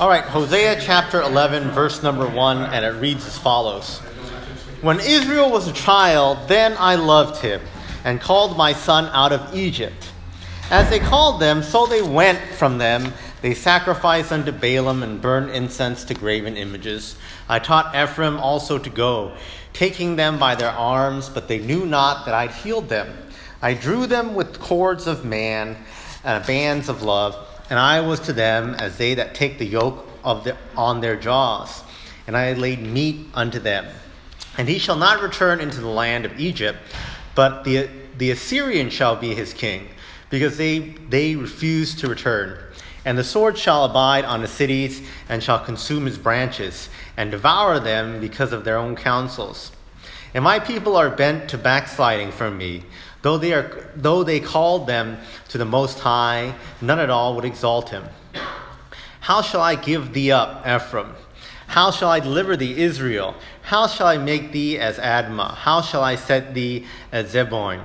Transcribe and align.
All 0.00 0.08
right, 0.08 0.24
Hosea 0.24 0.80
chapter 0.80 1.20
11, 1.20 1.70
verse 1.72 2.02
number 2.02 2.26
1, 2.26 2.62
and 2.72 2.82
it 2.82 2.98
reads 2.98 3.26
as 3.26 3.36
follows 3.36 3.98
When 4.80 4.98
Israel 4.98 5.50
was 5.50 5.68
a 5.68 5.72
child, 5.72 6.48
then 6.48 6.74
I 6.78 6.94
loved 6.94 7.42
him 7.42 7.60
and 8.02 8.18
called 8.18 8.56
my 8.56 8.72
son 8.72 9.10
out 9.12 9.32
of 9.32 9.54
Egypt. 9.54 10.10
As 10.70 10.88
they 10.88 10.98
called 10.98 11.42
them, 11.42 11.62
so 11.62 11.84
they 11.84 12.00
went 12.00 12.40
from 12.54 12.78
them. 12.78 13.12
They 13.42 13.52
sacrificed 13.52 14.32
unto 14.32 14.50
Baalim 14.50 15.02
and 15.02 15.20
burned 15.20 15.50
incense 15.50 16.04
to 16.04 16.14
graven 16.14 16.56
images. 16.56 17.16
I 17.46 17.58
taught 17.58 17.94
Ephraim 17.94 18.38
also 18.38 18.78
to 18.78 18.90
go, 18.90 19.36
taking 19.74 20.16
them 20.16 20.38
by 20.38 20.54
their 20.54 20.70
arms, 20.70 21.28
but 21.28 21.48
they 21.48 21.58
knew 21.58 21.84
not 21.84 22.24
that 22.24 22.34
I'd 22.34 22.52
healed 22.52 22.88
them. 22.88 23.14
I 23.60 23.74
drew 23.74 24.06
them 24.06 24.34
with 24.34 24.58
cords 24.58 25.06
of 25.06 25.24
man 25.24 25.76
and 26.24 26.46
bands 26.46 26.88
of 26.88 27.02
love 27.02 27.36
and 27.72 27.80
I 27.80 28.02
was 28.02 28.20
to 28.20 28.34
them 28.34 28.74
as 28.74 28.98
they 28.98 29.14
that 29.14 29.34
take 29.34 29.56
the 29.56 29.64
yoke 29.64 30.06
of 30.22 30.44
the, 30.44 30.58
on 30.76 31.00
their 31.00 31.16
jaws, 31.16 31.82
and 32.26 32.36
I 32.36 32.52
laid 32.52 32.82
meat 32.82 33.24
unto 33.32 33.58
them. 33.58 33.86
And 34.58 34.68
he 34.68 34.78
shall 34.78 34.96
not 34.96 35.22
return 35.22 35.58
into 35.58 35.80
the 35.80 35.88
land 35.88 36.26
of 36.26 36.38
Egypt, 36.38 36.78
but 37.34 37.64
the, 37.64 37.88
the 38.18 38.30
Assyrian 38.30 38.90
shall 38.90 39.16
be 39.16 39.34
his 39.34 39.54
king, 39.54 39.88
because 40.28 40.58
they, 40.58 40.80
they 41.08 41.34
refuse 41.34 41.94
to 41.94 42.08
return. 42.08 42.58
And 43.06 43.16
the 43.16 43.24
sword 43.24 43.56
shall 43.56 43.86
abide 43.86 44.26
on 44.26 44.42
the 44.42 44.48
cities, 44.48 45.00
and 45.30 45.42
shall 45.42 45.58
consume 45.58 46.04
his 46.04 46.18
branches, 46.18 46.90
and 47.16 47.30
devour 47.30 47.80
them 47.80 48.20
because 48.20 48.52
of 48.52 48.66
their 48.66 48.76
own 48.76 48.96
counsels. 48.96 49.72
And 50.34 50.44
my 50.44 50.58
people 50.58 50.94
are 50.94 51.08
bent 51.08 51.48
to 51.48 51.56
backsliding 51.56 52.32
from 52.32 52.58
me. 52.58 52.84
Though 53.22 53.38
they, 53.38 53.52
are, 53.52 53.88
though 53.94 54.24
they 54.24 54.40
called 54.40 54.86
them 54.86 55.18
to 55.48 55.58
the 55.58 55.64
Most 55.64 56.00
High, 56.00 56.54
none 56.80 56.98
at 56.98 57.08
all 57.08 57.36
would 57.36 57.44
exalt 57.44 57.90
him. 57.90 58.04
How 59.20 59.42
shall 59.42 59.60
I 59.60 59.76
give 59.76 60.12
thee 60.12 60.32
up, 60.32 60.66
Ephraim? 60.66 61.14
How 61.68 61.90
shall 61.90 62.10
I 62.10 62.20
deliver 62.20 62.56
thee, 62.56 62.82
Israel? 62.82 63.34
How 63.62 63.86
shall 63.86 64.08
I 64.08 64.18
make 64.18 64.52
thee 64.52 64.78
as 64.78 64.98
Admah? 64.98 65.54
How 65.54 65.80
shall 65.80 66.02
I 66.02 66.16
set 66.16 66.52
thee 66.52 66.86
as 67.12 67.32
Zeboim? 67.32 67.84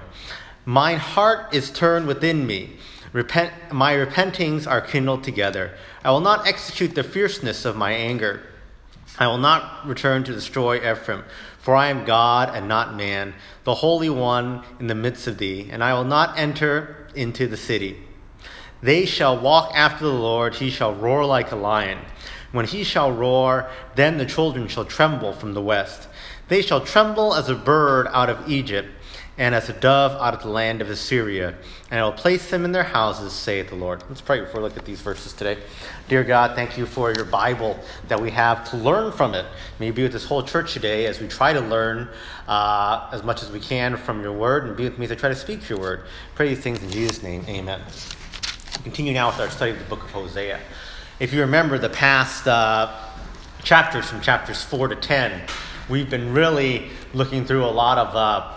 Mine 0.66 0.98
heart 0.98 1.54
is 1.54 1.70
turned 1.70 2.08
within 2.08 2.46
me. 2.46 2.76
Repent, 3.14 3.54
my 3.72 3.94
repentings 3.94 4.68
are 4.68 4.82
kindled 4.82 5.24
together. 5.24 5.72
I 6.04 6.12
will 6.12 6.20
not 6.20 6.48
execute 6.48 6.96
the 6.96 7.04
fierceness 7.04 7.64
of 7.64 7.78
my 7.78 7.92
anger. 7.92 8.42
I 9.20 9.28
will 9.28 9.38
not 9.38 9.88
return 9.88 10.24
to 10.26 10.34
destroy 10.34 10.78
Ephraim, 10.78 11.24
for 11.68 11.76
I 11.76 11.90
am 11.90 12.06
God 12.06 12.56
and 12.56 12.70
not 12.70 12.96
man, 12.96 13.34
the 13.66 13.76
Holy 13.76 14.10
One 14.10 14.64
in 14.80 14.88
the 14.88 14.96
midst 14.96 15.28
of 15.28 15.38
thee, 15.38 15.68
and 15.70 15.84
I 15.84 15.94
will 15.96 16.06
not 16.06 16.40
enter 16.40 17.10
into 17.14 17.46
the 17.46 17.58
city. 17.58 17.98
They 18.82 19.06
shall 19.06 19.38
walk 19.38 19.74
after 19.76 20.06
the 20.06 20.14
Lord, 20.14 20.56
he 20.56 20.70
shall 20.70 20.96
roar 20.96 21.26
like 21.26 21.52
a 21.52 21.58
lion. 21.58 22.00
When 22.54 22.66
he 22.66 22.86
shall 22.86 23.12
roar, 23.12 23.70
then 23.96 24.18
the 24.18 24.26
children 24.26 24.70
shall 24.70 24.86
tremble 24.86 25.34
from 25.34 25.54
the 25.54 25.62
west. 25.62 26.08
They 26.48 26.62
shall 26.62 26.80
tremble 26.80 27.34
as 27.34 27.50
a 27.50 27.56
bird 27.56 28.08
out 28.14 28.30
of 28.30 28.50
Egypt 28.50 28.88
and 29.38 29.54
as 29.54 29.70
a 29.70 29.74
dove 29.74 30.14
out 30.14 30.34
of 30.34 30.42
the 30.42 30.50
land 30.50 30.82
of 30.82 30.90
Assyria, 30.90 31.54
and 31.92 32.00
I 32.00 32.04
will 32.04 32.12
place 32.12 32.50
them 32.50 32.66
in 32.66 32.72
their 32.72 32.84
houses, 32.84 33.34
saith 33.34 33.70
the 33.70 33.76
Lord. 33.76 34.04
Let's 34.10 34.22
pray 34.22 34.40
before 34.40 34.62
we 34.62 34.68
look 34.68 34.78
at 34.78 34.86
these 34.86 35.00
verses 35.00 35.32
today. 35.34 35.60
Dear 36.08 36.24
God, 36.24 36.56
thank 36.56 36.76
you 36.76 36.88
for 36.88 37.14
your 37.14 37.26
Bible 37.26 37.80
that 38.08 38.20
we 38.20 38.32
have 38.32 38.68
to 38.72 38.78
learn 38.78 39.12
from 39.12 39.36
it. 39.36 39.46
May 39.80 39.88
you 39.88 39.94
be 39.94 40.04
with 40.04 40.14
this 40.14 40.26
whole 40.26 40.42
church 40.42 40.74
today 40.74 41.06
as 41.06 41.22
we 41.22 41.28
try 41.28 41.54
to 41.54 41.62
learn 41.62 42.10
uh, 42.48 43.10
as 43.12 43.22
much 43.24 43.44
as 43.44 43.52
we 43.52 43.60
can 43.60 43.96
from 43.96 44.24
your 44.24 44.34
word, 44.34 44.66
and 44.66 44.76
be 44.76 44.86
with 44.86 44.98
me 44.98 45.06
as 45.06 45.12
I 45.12 45.16
try 45.16 45.30
to 45.30 45.36
speak 45.36 45.70
your 45.70 45.80
word. 45.80 46.06
Pray 46.34 46.50
these 46.50 46.60
things 46.60 46.82
in 46.82 46.90
Jesus' 46.90 47.22
name. 47.22 47.46
Amen. 47.48 47.82
We 48.78 48.84
continue 48.84 49.14
now 49.14 49.28
with 49.28 49.40
our 49.40 49.52
study 49.52 49.72
of 49.72 49.78
the 49.78 49.86
book 49.86 50.04
of 50.04 50.10
Hosea. 50.10 50.60
If 51.20 51.32
you 51.32 51.42
remember 51.42 51.78
the 51.78 51.90
past 51.90 52.48
uh, 52.48 52.92
chapters 53.64 54.10
from 54.10 54.22
chapters 54.22 54.64
4 54.64 54.88
to 54.88 54.96
10, 54.96 55.44
we've 55.90 56.10
been 56.10 56.34
really 56.34 56.90
looking 57.14 57.46
through 57.46 57.66
a 57.66 57.70
lot 57.70 58.00
of. 58.00 58.16
Uh, 58.16 58.54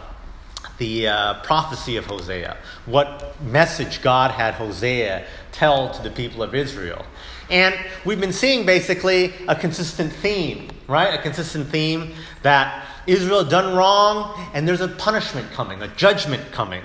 the 0.80 1.06
uh, 1.06 1.34
prophecy 1.42 1.98
of 1.98 2.06
Hosea, 2.06 2.56
what 2.86 3.38
message 3.42 4.00
God 4.00 4.30
had 4.30 4.54
Hosea 4.54 5.26
tell 5.52 5.90
to 5.90 6.02
the 6.02 6.10
people 6.10 6.42
of 6.42 6.54
Israel. 6.54 7.04
And 7.50 7.74
we've 8.06 8.20
been 8.20 8.32
seeing 8.32 8.64
basically 8.64 9.34
a 9.46 9.54
consistent 9.54 10.10
theme, 10.10 10.70
right? 10.88 11.12
A 11.12 11.22
consistent 11.22 11.68
theme 11.68 12.14
that 12.42 12.86
Israel 13.06 13.44
done 13.44 13.76
wrong 13.76 14.50
and 14.54 14.66
there's 14.66 14.80
a 14.80 14.88
punishment 14.88 15.52
coming, 15.52 15.82
a 15.82 15.88
judgment 15.88 16.50
coming, 16.50 16.82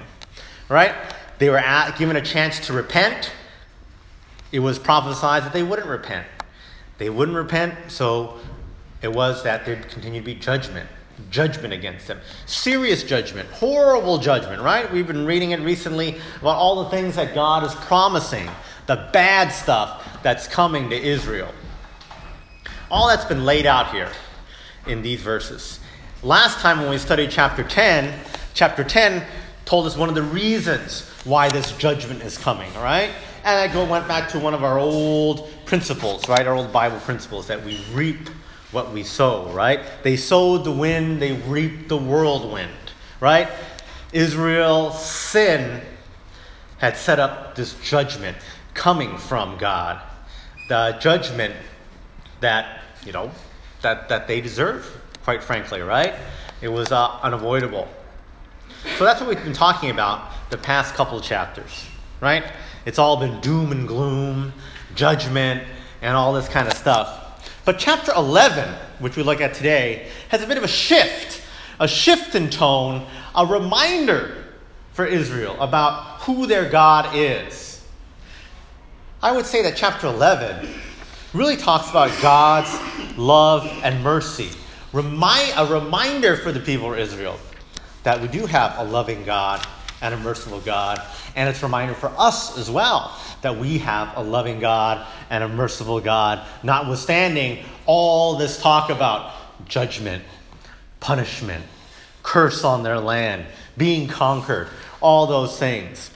right? 0.68 0.94
They 1.40 1.50
were 1.50 1.58
at, 1.58 1.98
given 1.98 2.18
a 2.18 2.22
chance 2.22 2.60
to 2.68 2.74
repent. 2.74 3.32
It 4.52 4.60
was 4.60 4.78
prophesied 4.78 5.44
that 5.44 5.54
they 5.54 5.64
wouldn't 5.64 5.88
repent. 5.88 6.28
They 6.98 7.10
wouldn't 7.10 7.38
repent, 7.38 7.76
so 7.88 8.40
it 9.02 9.14
was 9.14 9.44
that 9.44 9.66
there'd 9.66 9.88
continue 9.88 10.20
to 10.20 10.26
be 10.26 10.36
judgment 10.36 10.90
judgment 11.30 11.74
against 11.74 12.08
them. 12.08 12.20
Serious 12.46 13.04
judgment, 13.04 13.50
horrible 13.50 14.18
judgment, 14.18 14.62
right? 14.62 14.92
We've 14.92 15.08
been 15.08 15.26
reading 15.26 15.52
it 15.52 15.60
recently 15.62 16.18
about 16.42 16.58
all 16.58 16.84
the 16.84 16.90
things 16.90 17.16
that 17.16 17.34
God 17.34 17.64
is 17.64 17.74
promising, 17.76 18.50
the 18.88 19.10
bad 19.12 19.50
stuff 19.50 20.22
that's 20.24 20.48
coming 20.48 20.90
to 20.90 20.96
Israel. 20.96 21.52
All 22.92 23.08
that's 23.08 23.26
been 23.26 23.46
laid 23.46 23.66
out 23.66 23.92
here 23.92 24.12
in 24.88 25.02
these 25.02 25.22
verses. 25.22 25.80
Last 26.24 26.60
time 26.60 26.80
when 26.80 26.90
we 26.90 26.98
studied 26.98 27.32
chapter 27.32 27.64
10, 27.64 28.14
chapter 28.54 28.84
10 28.84 29.24
told 29.66 29.86
us 29.88 29.98
one 29.98 30.10
of 30.10 30.16
the 30.16 30.24
reasons 30.24 31.10
why 31.24 31.50
this 31.50 31.72
judgment 31.78 32.22
is 32.22 32.38
coming, 32.38 32.72
all 32.76 32.84
right? 32.84 33.12
And 33.44 33.60
I 33.60 33.72
go 33.72 33.86
went 33.86 34.08
back 34.08 34.30
to 34.30 34.40
one 34.40 34.54
of 34.54 34.64
our 34.64 34.80
old 34.80 35.50
principles, 35.66 36.28
right? 36.30 36.46
Our 36.46 36.56
old 36.56 36.72
Bible 36.72 37.00
principles 37.00 37.48
that 37.48 37.64
we 37.64 37.84
reap 37.94 38.30
what 38.76 38.92
we 38.92 39.02
sow, 39.02 39.48
right? 39.54 39.80
They 40.04 40.18
sowed 40.18 40.66
the 40.66 40.72
wind, 40.72 41.22
they 41.22 41.32
reaped 41.32 41.88
the 41.88 41.98
whirlwind, 41.98 42.92
right? 43.20 43.50
Israel's 44.12 45.04
sin 45.04 45.82
had 46.78 46.98
set 46.98 47.20
up 47.20 47.56
this 47.56 47.74
judgment 47.82 48.38
coming 48.74 49.18
from 49.18 49.58
God. 49.58 50.02
The 50.68 50.98
judgment 51.00 51.56
that, 52.42 52.82
you 53.06 53.14
know, 53.14 53.32
that, 53.82 54.10
that 54.10 54.28
they 54.28 54.42
deserve, 54.42 54.86
quite 55.24 55.42
frankly, 55.42 55.82
right? 55.82 56.14
It 56.62 56.68
was 56.68 56.92
uh, 56.92 57.20
unavoidable. 57.24 57.88
So 58.98 59.06
that's 59.06 59.22
what 59.22 59.30
we've 59.30 59.44
been 59.44 59.54
talking 59.54 59.90
about 59.90 60.32
the 60.50 60.58
past 60.58 60.96
couple 60.96 61.20
chapters, 61.22 61.88
right? 62.22 62.44
It's 62.86 63.00
all 63.00 63.18
been 63.18 63.40
doom 63.42 63.72
and 63.72 63.88
gloom, 63.88 64.54
judgment, 64.96 65.64
and 66.02 66.16
all 66.16 66.34
this 66.34 66.50
kind 66.50 66.68
of 66.68 66.74
stuff. 66.74 67.25
But 67.66 67.80
chapter 67.80 68.14
11, 68.16 68.74
which 69.00 69.18
we 69.18 69.24
look 69.24 69.42
at 69.42 69.56
today, 69.56 70.08
has 70.30 70.44
a 70.44 70.48
bit 70.48 70.58
of 70.58 70.64
a 70.64 70.68
shift, 70.68 71.42
a 71.80 71.88
shift 71.88 72.36
in 72.36 72.52
tone, 72.52 73.06
a 73.34 73.46
reminder 73.46 74.44
for 74.94 75.06
Israel 75.06 75.60
about 75.60 76.22
who 76.22 76.46
their 76.46 76.70
God 76.70 77.16
is. 77.16 77.84
I 79.22 79.32
would 79.32 79.48
say 79.48 79.64
that 79.64 79.76
chapter 79.76 80.06
11 80.06 80.70
really 81.34 81.58
talks 81.58 81.90
about 81.90 82.12
God's 82.22 82.78
love 83.18 83.68
and 83.84 84.04
mercy. 84.04 84.52
Remind, 84.94 85.54
a 85.58 85.66
reminder 85.66 86.38
for 86.38 86.52
the 86.52 86.60
people 86.60 86.94
of 86.94 87.00
Israel 87.00 87.40
that 88.04 88.22
we 88.22 88.28
do 88.28 88.46
have 88.46 88.78
a 88.78 88.84
loving 88.84 89.26
God 89.26 89.66
and 90.06 90.14
a 90.14 90.18
merciful 90.18 90.60
God. 90.60 91.02
And 91.36 91.50
it's 91.50 91.62
a 91.62 91.66
reminder 91.66 91.96
for 91.96 92.12
us 92.18 92.58
as 92.58 92.70
well 92.70 93.18
that 93.42 93.58
we 93.58 93.80
have 93.80 94.16
a 94.16 94.22
loving 94.22 94.60
God 94.60 95.06
and 95.30 95.44
a 95.44 95.48
merciful 95.48 96.00
God, 96.00 96.46
notwithstanding 96.64 97.66
all 97.86 98.38
this 98.38 98.62
talk 98.62 98.90
about 98.90 99.34
judgment, 99.68 100.24
punishment, 101.00 101.66
curse 102.24 102.64
on 102.64 102.84
their 102.84 103.00
land, 103.00 103.46
being 103.78 104.08
conquered, 104.08 104.68
all 105.02 105.28
those 105.28 105.58
things. 105.58 106.12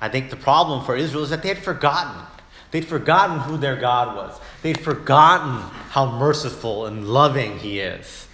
I 0.00 0.08
think 0.08 0.30
the 0.30 0.36
problem 0.36 0.84
for 0.84 0.96
Israel 0.96 1.24
is 1.24 1.30
that 1.30 1.42
they 1.42 1.48
had 1.48 1.58
forgotten. 1.58 2.22
They'd 2.70 2.84
forgotten 2.84 3.40
who 3.40 3.56
their 3.56 3.76
God 3.76 4.16
was. 4.16 4.40
They'd 4.62 4.80
forgotten 4.80 5.60
how 5.90 6.18
merciful 6.18 6.86
and 6.86 7.06
loving 7.06 7.58
He 7.58 7.80
is. 7.80 8.26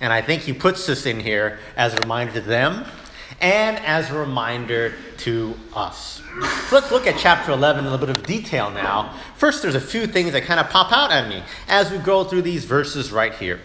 And 0.00 0.12
I 0.12 0.20
think 0.20 0.42
He 0.42 0.52
puts 0.52 0.86
this 0.86 1.06
in 1.06 1.18
here 1.20 1.58
as 1.76 1.94
a 1.94 1.96
reminder 1.98 2.34
to 2.34 2.40
them 2.40 2.84
and 3.40 3.78
as 3.78 4.10
a 4.10 4.18
reminder 4.18 4.94
to 5.18 5.54
us. 5.74 6.22
So 6.68 6.76
let's 6.76 6.90
look 6.90 7.06
at 7.06 7.18
chapter 7.18 7.52
11 7.52 7.84
in 7.84 7.86
a 7.86 7.90
little 7.90 8.06
bit 8.06 8.16
of 8.16 8.26
detail 8.26 8.70
now. 8.70 9.14
First, 9.36 9.62
there's 9.62 9.74
a 9.74 9.80
few 9.80 10.06
things 10.06 10.32
that 10.32 10.44
kind 10.44 10.60
of 10.60 10.68
pop 10.68 10.92
out 10.92 11.10
at 11.10 11.28
me 11.28 11.42
as 11.68 11.90
we 11.90 11.98
go 11.98 12.24
through 12.24 12.42
these 12.42 12.64
verses 12.64 13.12
right 13.12 13.34
here. 13.34 13.60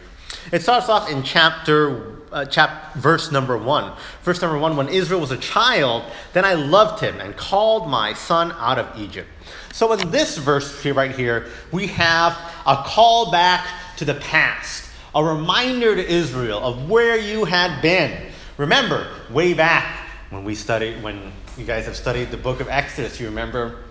It 0.51 0.61
starts 0.61 0.89
off 0.89 1.09
in 1.09 1.23
chapter 1.23 2.21
uh, 2.31 2.45
chap, 2.45 2.93
verse 2.95 3.31
number 3.31 3.57
one. 3.57 3.93
Verse 4.23 4.41
number 4.41 4.57
one, 4.57 4.77
when 4.77 4.89
Israel 4.89 5.19
was 5.19 5.31
a 5.31 5.37
child, 5.37 6.03
then 6.33 6.45
I 6.45 6.53
loved 6.53 7.03
him 7.03 7.19
and 7.19 7.35
called 7.35 7.89
my 7.89 8.13
son 8.13 8.53
out 8.53 8.79
of 8.79 8.97
Egypt. 8.99 9.27
So 9.73 9.91
in 9.93 10.11
this 10.11 10.37
verse 10.37 10.81
here, 10.81 10.93
right 10.93 11.13
here, 11.13 11.47
we 11.71 11.87
have 11.87 12.37
a 12.65 12.83
call 12.85 13.31
back 13.31 13.67
to 13.97 14.05
the 14.05 14.15
past, 14.15 14.89
a 15.13 15.23
reminder 15.23 15.95
to 15.95 16.05
Israel 16.05 16.59
of 16.59 16.89
where 16.89 17.17
you 17.17 17.45
had 17.45 17.81
been 17.81 18.30
Remember, 18.57 19.07
way 19.29 19.53
back 19.53 20.07
when 20.29 20.43
we 20.43 20.55
studied, 20.55 21.01
when 21.03 21.31
you 21.57 21.65
guys 21.65 21.85
have 21.85 21.95
studied 21.95 22.31
the 22.31 22.37
book 22.37 22.59
of 22.59 22.67
Exodus, 22.69 23.19
you 23.19 23.27
remember 23.27 23.83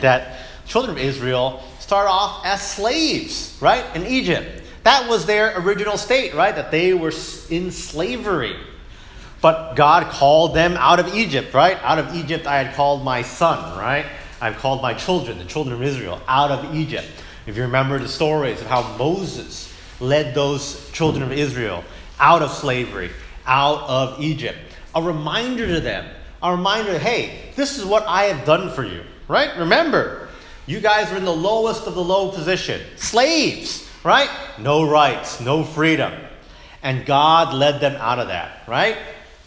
that 0.00 0.38
children 0.66 0.96
of 0.96 1.02
Israel 1.02 1.62
start 1.80 2.08
off 2.08 2.44
as 2.44 2.60
slaves, 2.60 3.56
right, 3.60 3.84
in 3.96 4.06
Egypt. 4.06 4.62
That 4.84 5.08
was 5.08 5.26
their 5.26 5.58
original 5.60 5.96
state, 5.96 6.34
right? 6.34 6.54
That 6.54 6.70
they 6.70 6.94
were 6.94 7.12
in 7.50 7.70
slavery. 7.70 8.56
But 9.40 9.74
God 9.74 10.10
called 10.10 10.54
them 10.54 10.76
out 10.76 10.98
of 11.00 11.14
Egypt, 11.14 11.54
right? 11.54 11.78
Out 11.82 11.98
of 11.98 12.14
Egypt 12.14 12.46
I 12.46 12.62
had 12.62 12.74
called 12.74 13.04
my 13.04 13.22
son, 13.22 13.78
right? 13.78 14.06
I've 14.40 14.58
called 14.58 14.82
my 14.82 14.94
children, 14.94 15.38
the 15.38 15.44
children 15.44 15.74
of 15.74 15.82
Israel, 15.82 16.20
out 16.28 16.50
of 16.50 16.74
Egypt. 16.74 17.06
If 17.46 17.56
you 17.56 17.62
remember 17.62 17.98
the 17.98 18.08
stories 18.08 18.60
of 18.60 18.66
how 18.66 18.96
Moses 18.96 19.72
led 20.00 20.34
those 20.34 20.90
children 20.92 21.22
of 21.22 21.32
Israel 21.32 21.84
out 22.20 22.42
of 22.42 22.50
slavery, 22.50 23.10
out 23.48 23.82
of 23.88 24.20
Egypt, 24.20 24.58
a 24.94 25.02
reminder 25.02 25.66
to 25.66 25.80
them, 25.80 26.08
a 26.42 26.52
reminder, 26.52 26.98
hey, 26.98 27.50
this 27.56 27.78
is 27.78 27.84
what 27.84 28.04
I 28.06 28.24
have 28.24 28.46
done 28.46 28.70
for 28.70 28.84
you, 28.84 29.02
right? 29.26 29.56
Remember, 29.58 30.28
you 30.66 30.80
guys 30.80 31.10
are 31.10 31.16
in 31.16 31.24
the 31.24 31.34
lowest 31.34 31.86
of 31.86 31.94
the 31.94 32.04
low 32.04 32.30
position, 32.30 32.80
slaves, 32.96 33.88
right? 34.04 34.30
No 34.58 34.88
rights, 34.88 35.40
no 35.40 35.64
freedom. 35.64 36.12
And 36.82 37.04
God 37.04 37.54
led 37.54 37.80
them 37.80 37.96
out 37.96 38.18
of 38.18 38.28
that, 38.28 38.62
right? 38.68 38.96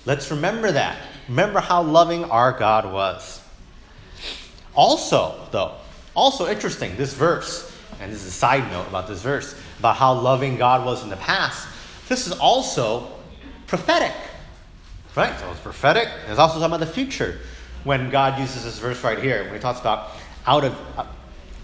Let's 0.06 0.32
remember 0.32 0.72
that. 0.72 0.98
Remember 1.30 1.60
how 1.60 1.84
loving 1.84 2.26
our 2.26 2.52
God 2.52 2.92
was. 2.92 3.42
Also, 4.74 5.48
though, 5.52 5.76
also 6.16 6.50
interesting, 6.50 6.98
this 6.98 7.14
verse, 7.14 7.72
and 8.02 8.12
this 8.12 8.22
is 8.22 8.28
a 8.28 8.32
side 8.32 8.70
note 8.72 8.88
about 8.88 9.08
this 9.08 9.22
verse, 9.22 9.56
about 9.80 9.96
how 9.96 10.14
loving 10.14 10.58
God 10.58 10.86
was 10.86 11.04
in 11.04 11.10
the 11.10 11.18
past. 11.18 11.68
This 12.10 12.28
is 12.28 12.34
also 12.34 13.12
prophetic. 13.72 14.12
Right? 15.16 15.40
So 15.40 15.50
it's 15.50 15.62
prophetic. 15.62 16.10
It's 16.28 16.38
also 16.38 16.56
talking 16.56 16.76
about 16.76 16.86
the 16.86 16.94
future. 16.94 17.40
When 17.86 18.10
God 18.10 18.38
uses 18.38 18.66
this 18.66 18.78
verse 18.80 19.02
right 19.02 19.18
here, 19.18 19.46
when 19.46 19.54
he 19.54 19.60
talks 19.60 19.80
about 19.80 20.12
out 20.46 20.66
of 20.66 20.78
uh, 20.98 21.06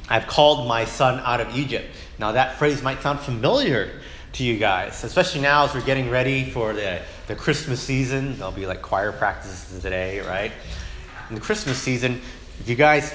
I've 0.07 0.25
called 0.25 0.69
my 0.69 0.85
son 0.85 1.19
out 1.19 1.41
of 1.41 1.53
Egypt. 1.53 1.85
Now 2.17 2.31
that 2.31 2.57
phrase 2.57 2.81
might 2.81 3.01
sound 3.01 3.19
familiar 3.19 3.99
to 4.33 4.43
you 4.45 4.57
guys, 4.57 5.03
especially 5.03 5.41
now 5.41 5.65
as 5.65 5.73
we're 5.73 5.81
getting 5.81 6.09
ready 6.09 6.49
for 6.49 6.71
the, 6.71 7.01
the 7.27 7.35
Christmas 7.35 7.81
season. 7.81 8.37
There'll 8.37 8.53
be 8.53 8.65
like 8.65 8.81
choir 8.81 9.11
practices 9.11 9.81
today, 9.81 10.21
right? 10.21 10.53
In 11.27 11.35
the 11.35 11.41
Christmas 11.41 11.77
season, 11.77 12.21
if 12.61 12.69
you 12.69 12.75
guys 12.75 13.11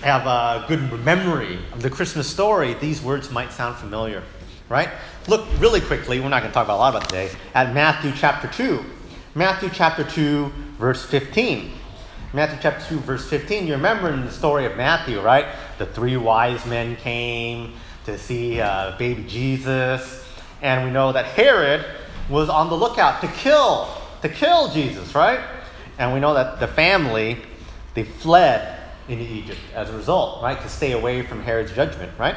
have 0.00 0.26
a 0.26 0.64
good 0.66 1.04
memory 1.04 1.58
of 1.72 1.82
the 1.82 1.90
Christmas 1.90 2.26
story, 2.26 2.72
these 2.80 3.02
words 3.02 3.30
might 3.30 3.52
sound 3.52 3.76
familiar, 3.76 4.22
right? 4.68 4.88
Look 5.28 5.46
really 5.58 5.80
quickly, 5.80 6.20
we're 6.20 6.28
not 6.28 6.40
going 6.40 6.50
to 6.50 6.54
talk 6.54 6.66
about 6.66 6.76
a 6.76 6.78
lot 6.78 6.96
about 6.96 7.08
today, 7.08 7.30
at 7.54 7.74
Matthew 7.74 8.12
chapter 8.14 8.48
2. 8.48 8.84
Matthew 9.34 9.70
chapter 9.72 10.04
2, 10.04 10.52
verse 10.78 11.04
15. 11.04 11.72
Matthew 12.32 12.58
chapter 12.60 12.84
2, 12.88 13.00
verse 13.00 13.28
15. 13.28 13.66
You 13.66 13.74
remember 13.74 14.10
in 14.10 14.24
the 14.24 14.30
story 14.30 14.66
of 14.66 14.76
Matthew, 14.76 15.20
right? 15.20 15.46
The 15.78 15.86
three 15.86 16.16
wise 16.16 16.64
men 16.66 16.96
came 16.96 17.74
to 18.04 18.18
see 18.18 18.60
uh, 18.60 18.96
baby 18.98 19.24
Jesus. 19.24 20.24
And 20.62 20.84
we 20.84 20.90
know 20.90 21.12
that 21.12 21.26
Herod 21.26 21.84
was 22.28 22.48
on 22.48 22.68
the 22.68 22.76
lookout 22.76 23.20
to 23.20 23.28
kill, 23.28 23.88
to 24.22 24.28
kill 24.28 24.72
Jesus, 24.72 25.14
right? 25.14 25.40
And 25.98 26.12
we 26.12 26.20
know 26.20 26.34
that 26.34 26.60
the 26.60 26.68
family, 26.68 27.38
they 27.94 28.04
fled 28.04 28.80
into 29.08 29.24
Egypt 29.24 29.60
as 29.74 29.90
a 29.90 29.96
result, 29.96 30.42
right? 30.42 30.60
To 30.60 30.68
stay 30.68 30.92
away 30.92 31.22
from 31.22 31.42
Herod's 31.42 31.72
judgment, 31.72 32.12
right? 32.18 32.36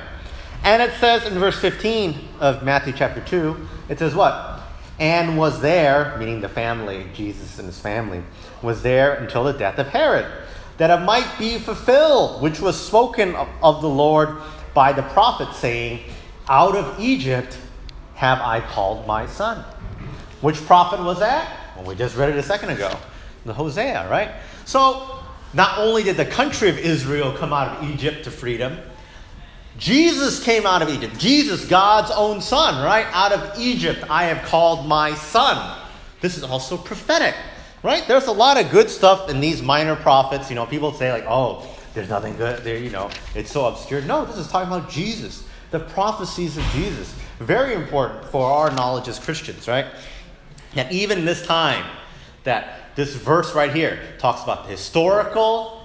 And 0.64 0.82
it 0.82 0.92
says 1.00 1.26
in 1.26 1.38
verse 1.40 1.60
15 1.60 2.16
of 2.40 2.64
Matthew 2.64 2.94
chapter 2.94 3.22
2, 3.22 3.68
it 3.90 4.00
says 4.00 4.14
what? 4.14 4.62
And 5.00 5.38
was 5.38 5.62
there, 5.62 6.18
meaning 6.18 6.42
the 6.42 6.50
family, 6.50 7.08
Jesus 7.14 7.58
and 7.58 7.68
his 7.68 7.80
family, 7.80 8.22
was 8.62 8.82
there 8.82 9.16
until 9.16 9.46
the 9.46 9.54
death 9.54 9.80
of 9.80 9.88
Herod, 9.88 10.26
that 10.78 10.90
it 10.90 11.06
might 11.06 11.38
be 11.40 11.58
fulfilled, 11.58 12.42
which 12.42 12.60
was 12.60 12.80
spoken 12.80 13.36
of, 13.36 13.82
the 13.82 13.90
Lord 13.90 14.38
by 14.74 14.92
the 14.92 15.04
prophet, 15.04 15.54
saying, 15.56 16.02
Out 16.50 16.76
of 16.76 17.00
Egypt 17.00 17.58
have 18.16 18.40
I 18.42 18.60
called 18.60 19.08
my 19.08 19.26
son. 19.26 19.64
Which 20.42 20.58
prophet 20.66 21.00
was 21.02 21.20
that? 21.20 21.76
Well, 21.76 21.86
we 21.86 21.96
just 21.96 22.18
read 22.18 22.30
it 22.30 22.38
a 22.38 22.44
second 22.44 22.70
ago. 22.70 22.94
The 23.46 23.54
Hosea, 23.54 24.10
right? 24.10 24.32
So, 24.66 25.22
not 25.54 25.80
only 25.80 26.04
did 26.04 26.18
the 26.18 26.26
country 26.26 26.70
of 26.70 26.78
Israel 26.78 27.36
come 27.36 27.54
out 27.54 27.78
of 27.78 27.90
Egypt 27.90 28.26
to 28.26 28.32
freedom, 28.32 28.78
Jesus 29.78 30.44
came 30.44 30.66
out 30.66 30.82
of 30.82 30.90
Egypt. 30.90 31.18
Jesus, 31.18 31.66
God's 31.66 32.12
own 32.12 32.42
son, 32.42 32.84
right? 32.84 33.06
Out 33.12 33.32
of 33.32 33.60
Egypt, 33.60 34.04
I 34.10 34.26
have 34.26 34.46
called 34.46 34.88
my 34.88 35.14
son. 35.16 35.78
This 36.22 36.38
is 36.38 36.44
also 36.44 36.78
prophetic, 36.78 37.36
right? 37.82 38.06
There's 38.08 38.28
a 38.28 38.32
lot 38.32 38.60
of 38.60 38.72
good 38.72 38.90
stuff 38.90 39.30
in 39.30 39.40
these 39.40 39.62
minor 39.62 39.96
prophets. 39.96 40.50
You 40.50 40.56
know, 40.56 40.66
people 40.66 40.92
say, 40.92 41.12
like, 41.12 41.26
oh, 41.28 41.66
there's 41.94 42.10
nothing 42.10 42.36
good 42.36 42.64
there, 42.64 42.78
you 42.78 42.90
know, 42.90 43.10
it's 43.36 43.52
so 43.52 43.66
obscure. 43.66 44.02
No, 44.02 44.26
this 44.26 44.38
is 44.38 44.48
talking 44.48 44.72
about 44.72 44.90
Jesus, 44.90 45.44
the 45.72 45.80
prophecies 45.80 46.58
of 46.58 46.64
Jesus. 46.66 47.16
Very 47.40 47.74
important 47.74 48.26
for 48.26 48.46
our 48.52 48.70
knowledge 48.72 49.08
as 49.08 49.18
Christians, 49.18 49.68
right? 49.68 49.86
And 50.76 50.92
even 50.92 51.26
this 51.26 51.46
time, 51.46 51.86
that 52.44 52.96
this 52.96 53.16
verse 53.16 53.54
right 53.56 53.74
here 53.74 54.00
talks 54.18 54.44
about 54.44 54.66
the 54.66 54.72
historical 54.72 55.79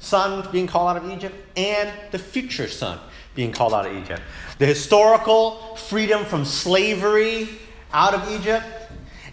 son 0.00 0.48
being 0.52 0.66
called 0.66 0.96
out 0.96 1.04
of 1.04 1.10
Egypt 1.10 1.34
and 1.56 1.92
the 2.10 2.18
future 2.18 2.68
son 2.68 2.98
being 3.34 3.52
called 3.52 3.72
out 3.72 3.86
of 3.86 3.96
Egypt. 3.96 4.20
The 4.58 4.66
historical 4.66 5.76
freedom 5.76 6.24
from 6.24 6.44
slavery 6.44 7.48
out 7.92 8.12
of 8.12 8.28
Egypt, 8.32 8.66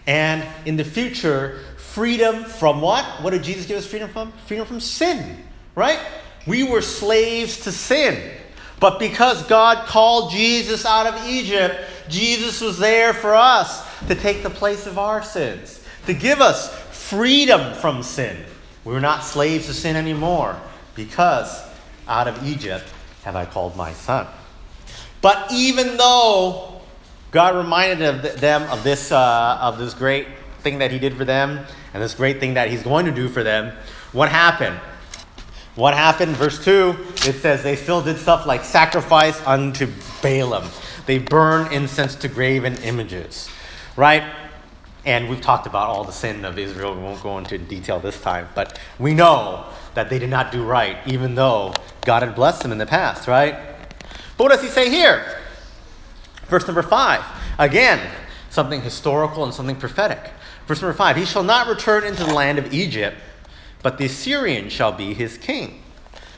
and 0.07 0.45
in 0.65 0.77
the 0.77 0.83
future, 0.83 1.61
freedom 1.77 2.43
from 2.43 2.81
what? 2.81 3.03
What 3.23 3.31
did 3.31 3.43
Jesus 3.43 3.65
give 3.65 3.77
us 3.77 3.87
freedom 3.87 4.09
from? 4.09 4.31
Freedom 4.45 4.67
from 4.67 4.79
sin, 4.79 5.43
right? 5.73 5.99
We 6.45 6.63
were 6.63 6.81
slaves 6.81 7.61
to 7.61 7.71
sin. 7.71 8.31
But 8.79 8.99
because 8.99 9.41
God 9.47 9.87
called 9.87 10.31
Jesus 10.31 10.85
out 10.85 11.07
of 11.07 11.27
Egypt, 11.27 11.75
Jesus 12.07 12.61
was 12.61 12.77
there 12.77 13.13
for 13.13 13.33
us 13.33 13.83
to 14.07 14.15
take 14.15 14.43
the 14.43 14.49
place 14.49 14.85
of 14.85 14.99
our 14.99 15.23
sins, 15.23 15.83
to 16.05 16.13
give 16.13 16.41
us 16.41 16.71
freedom 16.91 17.73
from 17.75 18.03
sin. 18.03 18.37
We 18.85 18.93
were 18.93 19.01
not 19.01 19.23
slaves 19.23 19.65
to 19.65 19.73
sin 19.73 19.95
anymore 19.95 20.59
because 20.93 21.61
out 22.07 22.27
of 22.27 22.45
Egypt 22.45 22.85
have 23.23 23.35
I 23.35 23.45
called 23.45 23.75
my 23.75 23.91
son. 23.93 24.27
But 25.21 25.51
even 25.51 25.97
though 25.97 26.81
God 27.31 27.55
reminded 27.55 28.21
them 28.37 28.61
of 28.69 28.83
this, 28.83 29.11
uh, 29.11 29.57
of 29.59 29.79
this 29.79 29.95
great 29.95 30.27
thing 30.59 30.77
that 30.77 30.91
He 30.91 30.99
did 30.99 31.17
for 31.17 31.25
them 31.25 31.65
and 31.93 32.03
this 32.03 32.13
great 32.13 32.39
thing 32.39 32.53
that 32.53 32.69
He's 32.69 32.83
going 32.83 33.07
to 33.07 33.11
do 33.11 33.27
for 33.27 33.43
them, 33.43 33.75
what 34.11 34.29
happened? 34.29 34.79
What 35.73 35.93
happened? 35.93 36.37
Verse 36.37 36.63
2, 36.63 36.95
it 37.27 37.41
says 37.41 37.63
they 37.63 37.75
still 37.75 38.01
did 38.01 38.17
stuff 38.17 38.45
like 38.45 38.63
sacrifice 38.63 39.45
unto 39.45 39.87
Baalim. 40.21 40.65
They 41.05 41.17
burn 41.17 41.73
incense 41.73 42.15
to 42.17 42.27
graven 42.27 42.75
images, 42.77 43.49
right? 43.97 44.23
And 45.05 45.29
we've 45.29 45.41
talked 45.41 45.67
about 45.67 45.87
all 45.87 46.03
the 46.03 46.11
sin 46.11 46.43
of 46.45 46.57
Israel. 46.57 46.95
We 46.95 47.01
won't 47.01 47.21
go 47.21 47.37
into 47.37 47.57
detail 47.59 47.99
this 47.99 48.19
time, 48.19 48.49
but 48.55 48.79
we 48.97 49.13
know 49.13 49.67
that 49.93 50.09
they 50.09 50.17
did 50.17 50.31
not 50.31 50.51
do 50.51 50.63
right, 50.63 50.97
even 51.05 51.35
though 51.35 51.73
God 52.01 52.23
had 52.23 52.35
blessed 52.35 52.63
them 52.63 52.71
in 52.71 52.79
the 52.79 52.87
past, 52.87 53.27
right? 53.27 53.55
But 54.37 54.43
what 54.43 54.51
does 54.51 54.63
he 54.63 54.67
say 54.67 54.89
here? 54.89 55.23
Verse 56.47 56.67
number 56.67 56.81
five. 56.81 57.23
Again, 57.57 57.99
something 58.49 58.81
historical 58.81 59.43
and 59.43 59.53
something 59.53 59.75
prophetic. 59.75 60.31
Verse 60.67 60.81
number 60.81 60.97
five 60.97 61.15
He 61.15 61.25
shall 61.25 61.43
not 61.43 61.67
return 61.67 62.03
into 62.03 62.23
the 62.23 62.33
land 62.33 62.57
of 62.57 62.73
Egypt, 62.73 63.15
but 63.83 63.97
the 63.97 64.05
Assyrian 64.05 64.69
shall 64.69 64.91
be 64.91 65.13
his 65.13 65.37
king. 65.37 65.83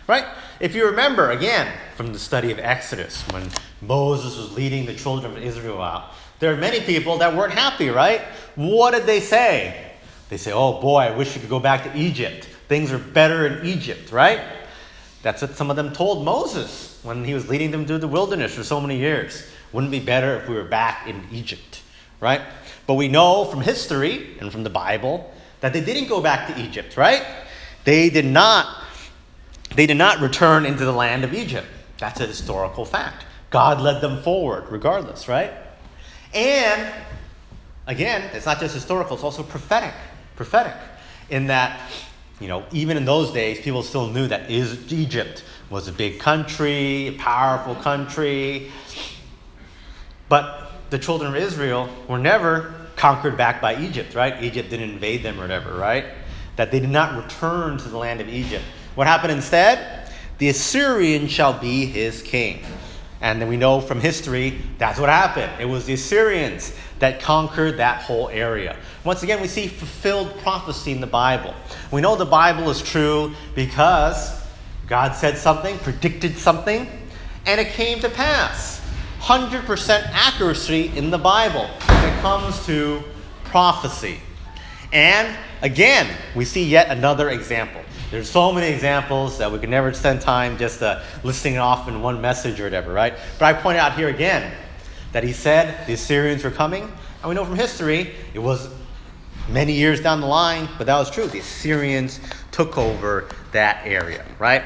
Right? 0.07 0.25
If 0.59 0.75
you 0.75 0.85
remember, 0.85 1.31
again, 1.31 1.71
from 1.95 2.13
the 2.13 2.19
study 2.19 2.51
of 2.51 2.59
Exodus, 2.59 3.23
when 3.29 3.49
Moses 3.81 4.37
was 4.37 4.53
leading 4.53 4.85
the 4.85 4.93
children 4.93 5.37
of 5.37 5.43
Israel 5.43 5.81
out, 5.81 6.13
there 6.39 6.53
are 6.53 6.57
many 6.57 6.81
people 6.81 7.17
that 7.19 7.35
weren't 7.35 7.53
happy, 7.53 7.89
right? 7.89 8.21
What 8.55 8.91
did 8.91 9.05
they 9.05 9.19
say? 9.19 9.91
They 10.29 10.37
say, 10.37 10.51
oh 10.51 10.81
boy, 10.81 10.99
I 10.99 11.11
wish 11.11 11.33
we 11.35 11.41
could 11.41 11.49
go 11.49 11.59
back 11.59 11.83
to 11.83 11.97
Egypt. 11.97 12.45
Things 12.67 12.91
are 12.91 12.99
better 12.99 13.47
in 13.47 13.65
Egypt, 13.65 14.11
right? 14.11 14.41
That's 15.23 15.41
what 15.41 15.55
some 15.55 15.69
of 15.69 15.75
them 15.75 15.93
told 15.93 16.23
Moses 16.23 16.99
when 17.03 17.23
he 17.23 17.33
was 17.33 17.49
leading 17.49 17.71
them 17.71 17.85
through 17.85 17.99
the 17.99 18.07
wilderness 18.07 18.53
for 18.53 18.63
so 18.63 18.79
many 18.79 18.97
years. 18.97 19.47
Wouldn't 19.71 19.93
it 19.93 19.99
be 19.99 20.05
better 20.05 20.37
if 20.37 20.47
we 20.47 20.55
were 20.55 20.63
back 20.63 21.07
in 21.07 21.23
Egypt, 21.31 21.81
right? 22.19 22.41
But 22.85 22.95
we 22.95 23.07
know 23.07 23.45
from 23.45 23.61
history 23.61 24.37
and 24.39 24.51
from 24.51 24.63
the 24.63 24.69
Bible 24.69 25.31
that 25.61 25.73
they 25.73 25.81
didn't 25.81 26.07
go 26.07 26.21
back 26.21 26.53
to 26.53 26.61
Egypt, 26.61 26.97
right? 26.97 27.25
They 27.83 28.09
did 28.09 28.25
not 28.25 28.83
they 29.75 29.85
did 29.85 29.97
not 29.97 30.21
return 30.21 30.65
into 30.65 30.85
the 30.85 30.93
land 30.93 31.23
of 31.23 31.33
Egypt. 31.33 31.67
That's 31.97 32.19
a 32.21 32.25
historical 32.25 32.85
fact. 32.85 33.25
God 33.49 33.81
led 33.81 34.01
them 34.01 34.21
forward 34.21 34.69
regardless, 34.69 35.27
right? 35.27 35.51
And 36.37 36.93
again, 37.87 38.29
it's 38.33 38.45
not 38.45 38.59
just 38.59 38.73
historical, 38.73 39.15
it's 39.15 39.23
also 39.23 39.43
prophetic. 39.43 39.93
Prophetic 40.35 40.75
in 41.29 41.47
that 41.47 41.79
you 42.39 42.47
know, 42.47 42.63
even 42.71 42.97
in 42.97 43.05
those 43.05 43.31
days, 43.31 43.59
people 43.59 43.81
still 43.81 44.07
knew 44.07 44.27
that 44.27 44.51
Egypt 44.51 45.43
was 45.71 45.87
a 45.87 45.91
big 45.91 46.19
country, 46.19 47.07
a 47.07 47.13
powerful 47.13 47.73
country. 47.73 48.71
But 50.29 50.71
the 50.91 50.99
children 50.99 51.35
of 51.35 51.35
Israel 51.35 51.89
were 52.07 52.19
never 52.19 52.75
conquered 52.95 53.37
back 53.37 53.59
by 53.59 53.75
Egypt, 53.77 54.13
right? 54.13 54.43
Egypt 54.43 54.69
didn't 54.69 54.91
invade 54.91 55.23
them 55.23 55.39
or 55.39 55.41
whatever, 55.41 55.73
right? 55.73 56.05
That 56.57 56.71
they 56.71 56.79
did 56.79 56.91
not 56.91 57.23
return 57.23 57.79
to 57.79 57.89
the 57.89 57.97
land 57.97 58.21
of 58.21 58.29
Egypt. 58.29 58.63
What 58.93 59.07
happened 59.07 59.31
instead? 59.31 60.07
the 60.37 60.49
Assyrian 60.49 61.27
shall 61.27 61.57
be 61.57 61.85
his 61.85 62.21
king. 62.21 62.63
And 63.21 63.41
then 63.41 63.47
we 63.47 63.57
know 63.57 63.81
from 63.81 63.99
history 63.99 64.59
that's 64.77 64.99
what 64.99 65.09
happened. 65.09 65.51
It 65.59 65.65
was 65.65 65.85
the 65.85 65.93
Assyrians 65.93 66.73
that 66.99 67.21
conquered 67.21 67.77
that 67.77 68.01
whole 68.01 68.29
area. 68.29 68.75
Once 69.03 69.23
again, 69.23 69.41
we 69.41 69.47
see 69.47 69.67
fulfilled 69.67 70.37
prophecy 70.39 70.91
in 70.91 71.01
the 71.01 71.07
Bible. 71.07 71.53
We 71.91 72.01
know 72.01 72.15
the 72.15 72.25
Bible 72.25 72.69
is 72.69 72.81
true 72.81 73.33
because 73.55 74.41
God 74.87 75.13
said 75.15 75.37
something, 75.37 75.77
predicted 75.79 76.37
something, 76.37 76.87
and 77.45 77.59
it 77.59 77.69
came 77.69 77.99
to 78.01 78.09
pass. 78.09 78.81
100% 79.19 80.09
accuracy 80.13 80.91
in 80.95 81.09
the 81.09 81.17
Bible 81.17 81.65
when 81.65 82.05
it 82.05 82.21
comes 82.21 82.65
to 82.65 83.03
prophecy. 83.45 84.19
And 84.93 85.35
again, 85.61 86.07
we 86.35 86.45
see 86.45 86.63
yet 86.63 86.89
another 86.89 87.29
example. 87.29 87.81
There's 88.09 88.29
so 88.29 88.53
many 88.53 88.73
examples 88.73 89.37
that 89.39 89.51
we 89.51 89.59
could 89.59 89.69
never 89.69 89.91
spend 89.91 90.21
time 90.21 90.57
just 90.57 90.81
uh, 90.81 91.01
listing 91.23 91.55
it 91.55 91.57
off 91.57 91.89
in 91.89 92.01
one 92.01 92.21
message 92.21 92.57
or 92.57 92.63
whatever, 92.63 92.93
right? 92.93 93.13
But 93.37 93.45
I 93.45 93.61
point 93.61 93.77
out 93.77 93.95
here 93.95 94.07
again 94.07 94.53
that 95.11 95.25
he 95.25 95.33
said 95.33 95.85
the 95.87 95.93
Assyrians 95.93 96.45
were 96.45 96.51
coming, 96.51 96.83
and 96.83 97.29
we 97.29 97.35
know 97.35 97.43
from 97.43 97.57
history 97.57 98.13
it 98.33 98.39
was 98.39 98.69
many 99.49 99.73
years 99.73 99.99
down 99.99 100.21
the 100.21 100.27
line, 100.27 100.69
but 100.77 100.87
that 100.87 100.97
was 100.97 101.11
true. 101.11 101.27
The 101.27 101.39
Assyrians 101.39 102.21
took 102.51 102.77
over 102.77 103.27
that 103.51 103.85
area, 103.85 104.23
right? 104.39 104.63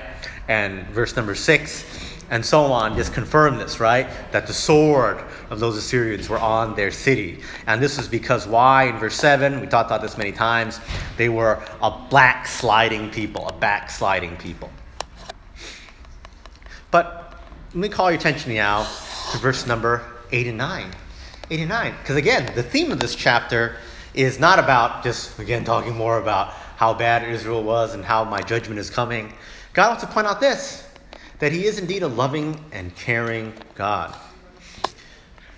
And 0.47 0.85
verse 0.89 1.15
number 1.15 1.33
six 1.33 1.83
and 2.31 2.43
so 2.45 2.63
on 2.63 2.95
just 2.95 3.13
confirm 3.13 3.57
this, 3.57 3.79
right? 3.79 4.09
That 4.31 4.47
the 4.47 4.53
sword 4.53 5.21
of 5.49 5.59
those 5.59 5.77
Assyrians 5.77 6.29
were 6.29 6.39
on 6.39 6.75
their 6.75 6.89
city. 6.89 7.41
And 7.67 7.83
this 7.83 7.99
is 7.99 8.07
because 8.07 8.47
why? 8.47 8.85
In 8.85 8.97
verse 8.97 9.15
7, 9.15 9.59
we 9.59 9.67
talked 9.67 9.89
about 9.89 10.01
this 10.01 10.17
many 10.17 10.31
times, 10.31 10.79
they 11.17 11.29
were 11.29 11.61
a 11.81 11.91
backsliding 12.09 13.11
people, 13.11 13.47
a 13.47 13.53
backsliding 13.53 14.37
people. 14.37 14.71
But 16.89 17.37
let 17.67 17.75
me 17.75 17.89
call 17.89 18.09
your 18.09 18.19
attention 18.19 18.53
now 18.55 18.87
to 19.31 19.37
verse 19.37 19.67
number 19.67 20.01
8 20.31 20.47
and 20.47 20.57
9. 20.57 20.91
8 21.51 21.59
and 21.59 21.69
9. 21.69 21.95
Because 21.99 22.15
again, 22.15 22.49
the 22.55 22.63
theme 22.63 22.93
of 22.93 22.99
this 22.99 23.13
chapter 23.13 23.75
is 24.13 24.39
not 24.39 24.57
about 24.57 25.03
just, 25.03 25.37
again, 25.37 25.65
talking 25.65 25.95
more 25.95 26.17
about 26.17 26.53
how 26.77 26.93
bad 26.93 27.29
Israel 27.29 27.63
was 27.63 27.93
and 27.93 28.05
how 28.05 28.23
my 28.23 28.41
judgment 28.41 28.79
is 28.79 28.89
coming. 28.89 29.33
God 29.73 29.89
wants 29.89 30.03
to 30.03 30.09
point 30.09 30.27
out 30.27 30.39
this 30.39 30.87
that 31.41 31.51
he 31.51 31.65
is 31.65 31.79
indeed 31.79 32.03
a 32.03 32.07
loving 32.07 32.63
and 32.71 32.95
caring 32.95 33.51
God. 33.75 34.15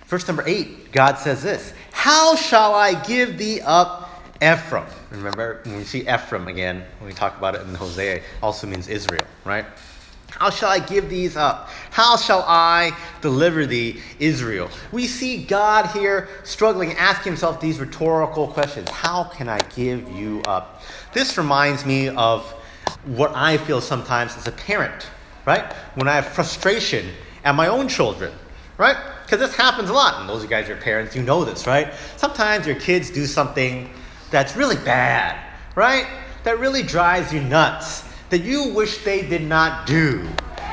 Verse 0.06 0.26
number 0.26 0.42
eight, 0.46 0.90
God 0.92 1.18
says 1.18 1.42
this 1.42 1.72
How 1.92 2.34
shall 2.34 2.74
I 2.74 3.00
give 3.04 3.38
thee 3.38 3.60
up, 3.60 4.10
Ephraim? 4.42 4.86
Remember, 5.10 5.60
when 5.64 5.76
we 5.76 5.84
see 5.84 6.00
Ephraim 6.00 6.48
again, 6.48 6.82
when 6.98 7.08
we 7.08 7.14
talk 7.14 7.36
about 7.36 7.54
it 7.54 7.60
in 7.60 7.74
Hosea, 7.74 8.22
also 8.42 8.66
means 8.66 8.88
Israel, 8.88 9.24
right? 9.44 9.66
How 10.30 10.50
shall 10.50 10.70
I 10.70 10.80
give 10.80 11.08
these 11.10 11.36
up? 11.36 11.68
How 11.90 12.16
shall 12.16 12.42
I 12.48 12.96
deliver 13.20 13.66
thee, 13.66 14.00
Israel? 14.18 14.70
We 14.90 15.06
see 15.06 15.44
God 15.44 15.86
here 15.88 16.28
struggling, 16.44 16.94
asking 16.94 17.32
himself 17.32 17.60
these 17.60 17.78
rhetorical 17.78 18.48
questions. 18.48 18.88
How 18.90 19.24
can 19.24 19.48
I 19.48 19.58
give 19.76 20.10
you 20.10 20.40
up? 20.46 20.82
This 21.12 21.36
reminds 21.38 21.84
me 21.84 22.08
of 22.08 22.42
what 23.04 23.32
I 23.34 23.58
feel 23.58 23.80
sometimes 23.80 24.36
as 24.36 24.48
a 24.48 24.52
parent 24.52 25.08
right? 25.46 25.72
When 25.94 26.08
I 26.08 26.14
have 26.14 26.26
frustration 26.26 27.10
at 27.44 27.54
my 27.54 27.68
own 27.68 27.88
children, 27.88 28.32
right? 28.78 28.96
Because 29.24 29.40
this 29.40 29.54
happens 29.54 29.90
a 29.90 29.92
lot. 29.92 30.20
And 30.20 30.28
those 30.28 30.38
of 30.38 30.44
you 30.44 30.50
guys 30.50 30.68
are 30.68 30.76
parents, 30.76 31.14
you 31.14 31.22
know 31.22 31.44
this, 31.44 31.66
right? 31.66 31.92
Sometimes 32.16 32.66
your 32.66 32.76
kids 32.76 33.10
do 33.10 33.26
something 33.26 33.90
that's 34.30 34.56
really 34.56 34.76
bad, 34.76 35.38
right? 35.74 36.06
That 36.44 36.58
really 36.58 36.82
drives 36.82 37.32
you 37.32 37.40
nuts, 37.40 38.04
that 38.30 38.42
you 38.42 38.68
wish 38.74 39.04
they 39.04 39.26
did 39.26 39.42
not 39.42 39.86
do, 39.86 40.28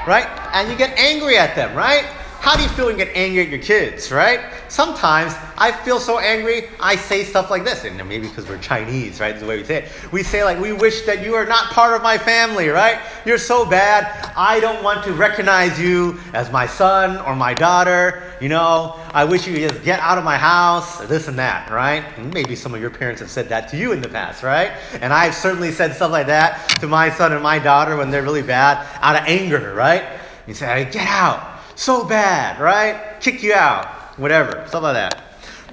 right? 0.07 0.27
And 0.53 0.69
you 0.69 0.77
get 0.77 0.97
angry 0.97 1.37
at 1.37 1.55
them, 1.55 1.75
right? 1.75 2.05
How 2.41 2.57
do 2.57 2.63
you 2.63 2.69
feel 2.69 2.87
when 2.87 2.97
you 2.97 3.05
get 3.05 3.15
angry 3.15 3.43
at 3.43 3.49
your 3.49 3.59
kids, 3.59 4.11
right? 4.11 4.39
Sometimes 4.67 5.35
I 5.59 5.71
feel 5.71 5.99
so 5.99 6.17
angry, 6.17 6.69
I 6.79 6.95
say 6.95 7.23
stuff 7.23 7.51
like 7.51 7.63
this. 7.63 7.85
And 7.85 7.95
maybe 8.09 8.27
because 8.27 8.49
we're 8.49 8.57
Chinese, 8.57 9.19
right? 9.19 9.35
Is 9.35 9.41
the 9.41 9.47
way 9.47 9.57
we 9.57 9.63
say 9.63 9.83
it. 9.83 10.11
We 10.11 10.23
say, 10.23 10.43
like, 10.43 10.59
we 10.59 10.73
wish 10.73 11.03
that 11.03 11.23
you 11.23 11.35
are 11.35 11.45
not 11.45 11.65
part 11.65 11.95
of 11.95 12.01
my 12.01 12.17
family, 12.17 12.69
right? 12.69 12.97
You're 13.25 13.37
so 13.37 13.63
bad. 13.63 14.33
I 14.35 14.59
don't 14.59 14.83
want 14.83 15.03
to 15.03 15.13
recognize 15.13 15.79
you 15.79 16.19
as 16.33 16.51
my 16.51 16.65
son 16.65 17.23
or 17.27 17.35
my 17.35 17.53
daughter. 17.53 18.23
You 18.41 18.49
know, 18.49 18.99
I 19.13 19.23
wish 19.23 19.45
you 19.45 19.55
just 19.57 19.83
get 19.83 19.99
out 19.99 20.17
of 20.17 20.23
my 20.23 20.35
house, 20.35 20.99
this 21.01 21.27
and 21.27 21.37
that, 21.37 21.69
right? 21.69 22.03
Maybe 22.33 22.55
some 22.55 22.73
of 22.73 22.81
your 22.81 22.89
parents 22.89 23.21
have 23.21 23.29
said 23.29 23.49
that 23.49 23.69
to 23.69 23.77
you 23.77 23.91
in 23.91 24.01
the 24.01 24.09
past, 24.09 24.41
right? 24.41 24.71
And 24.99 25.13
I've 25.13 25.35
certainly 25.35 25.71
said 25.71 25.93
stuff 25.93 26.11
like 26.11 26.25
that 26.25 26.69
to 26.79 26.87
my 26.87 27.11
son 27.11 27.33
and 27.33 27.43
my 27.43 27.59
daughter 27.59 27.97
when 27.97 28.09
they're 28.09 28.23
really 28.23 28.41
bad 28.41 28.83
out 28.99 29.15
of 29.15 29.27
anger, 29.27 29.75
right? 29.75 30.03
You 30.47 30.55
say, 30.55 30.89
get 30.91 31.07
out 31.07 31.50
so 31.75 32.05
bad, 32.05 32.59
right? 32.59 33.19
Kick 33.19 33.43
you 33.43 33.53
out, 33.53 33.87
whatever, 34.19 34.65
stuff 34.67 34.83
like 34.83 34.95
that. 34.95 35.21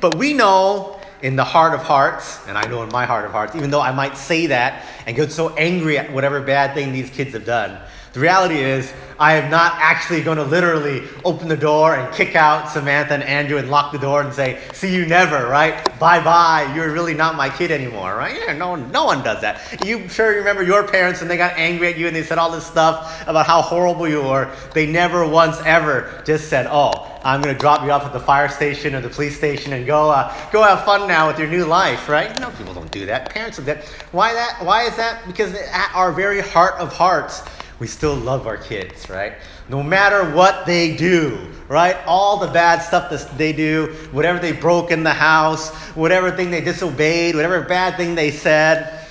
But 0.00 0.16
we 0.16 0.32
know 0.32 1.00
in 1.22 1.36
the 1.36 1.44
heart 1.44 1.74
of 1.74 1.82
hearts, 1.82 2.46
and 2.46 2.56
I 2.56 2.66
know 2.68 2.82
in 2.82 2.90
my 2.90 3.04
heart 3.04 3.24
of 3.24 3.32
hearts, 3.32 3.56
even 3.56 3.70
though 3.70 3.80
I 3.80 3.92
might 3.92 4.16
say 4.16 4.46
that 4.46 4.86
and 5.06 5.16
get 5.16 5.32
so 5.32 5.54
angry 5.56 5.98
at 5.98 6.12
whatever 6.12 6.40
bad 6.40 6.74
thing 6.74 6.92
these 6.92 7.10
kids 7.10 7.32
have 7.32 7.44
done, 7.44 7.80
the 8.12 8.20
reality 8.20 8.56
is, 8.56 8.92
I 9.18 9.34
am 9.34 9.50
not 9.50 9.72
actually 9.78 10.22
going 10.22 10.38
to 10.38 10.44
literally 10.44 11.02
open 11.24 11.48
the 11.48 11.56
door 11.56 11.96
and 11.96 12.14
kick 12.14 12.36
out 12.36 12.70
Samantha 12.70 13.14
and 13.14 13.22
Andrew 13.24 13.58
and 13.58 13.68
lock 13.68 13.90
the 13.90 13.98
door 13.98 14.22
and 14.22 14.32
say, 14.32 14.60
see 14.72 14.94
you 14.94 15.06
never, 15.06 15.48
right? 15.48 15.74
Bye 15.98 16.22
bye. 16.22 16.72
You're 16.74 16.92
really 16.92 17.14
not 17.14 17.34
my 17.34 17.48
kid 17.48 17.72
anymore, 17.72 18.14
right? 18.14 18.38
Yeah, 18.46 18.52
no 18.52 18.76
no 18.76 19.06
one 19.06 19.24
does 19.24 19.40
that. 19.40 19.84
You 19.84 20.08
sure 20.08 20.36
remember 20.36 20.62
your 20.62 20.86
parents 20.86 21.20
when 21.20 21.28
they 21.28 21.36
got 21.36 21.58
angry 21.58 21.88
at 21.88 21.98
you 21.98 22.06
and 22.06 22.14
they 22.14 22.22
said 22.22 22.38
all 22.38 22.52
this 22.52 22.64
stuff 22.64 23.26
about 23.26 23.46
how 23.46 23.60
horrible 23.60 24.06
you 24.08 24.22
were. 24.22 24.54
They 24.72 24.86
never 24.86 25.26
once 25.26 25.58
ever 25.64 26.22
just 26.24 26.48
said, 26.48 26.68
oh, 26.70 27.18
I'm 27.24 27.42
going 27.42 27.52
to 27.52 27.58
drop 27.58 27.84
you 27.84 27.90
off 27.90 28.04
at 28.04 28.12
the 28.12 28.20
fire 28.20 28.48
station 28.48 28.94
or 28.94 29.00
the 29.00 29.08
police 29.08 29.36
station 29.36 29.72
and 29.72 29.84
go, 29.84 30.10
uh, 30.10 30.32
go 30.52 30.62
have 30.62 30.84
fun 30.84 31.08
now 31.08 31.26
with 31.26 31.40
your 31.40 31.48
new 31.48 31.64
life, 31.64 32.08
right? 32.08 32.38
No, 32.38 32.50
people 32.52 32.72
don't 32.72 32.90
do 32.92 33.04
that. 33.06 33.30
Parents 33.30 33.56
do 33.58 33.64
that. 33.64 33.84
Why 34.12 34.32
that? 34.32 34.64
Why 34.64 34.84
is 34.84 34.94
that? 34.96 35.26
Because 35.26 35.52
at 35.54 35.90
our 35.94 36.12
very 36.12 36.40
heart 36.40 36.74
of 36.78 36.92
hearts, 36.92 37.42
we 37.78 37.86
still 37.86 38.14
love 38.14 38.46
our 38.46 38.56
kids, 38.56 39.08
right? 39.08 39.34
No 39.68 39.82
matter 39.82 40.34
what 40.34 40.66
they 40.66 40.96
do, 40.96 41.38
right? 41.68 41.96
All 42.06 42.38
the 42.38 42.48
bad 42.48 42.80
stuff 42.80 43.10
that 43.10 43.38
they 43.38 43.52
do, 43.52 43.94
whatever 44.10 44.38
they 44.38 44.52
broke 44.52 44.90
in 44.90 45.04
the 45.04 45.12
house, 45.12 45.68
whatever 45.94 46.30
thing 46.30 46.50
they 46.50 46.60
disobeyed, 46.60 47.34
whatever 47.34 47.60
bad 47.62 47.96
thing 47.96 48.14
they 48.14 48.30
said, 48.30 49.06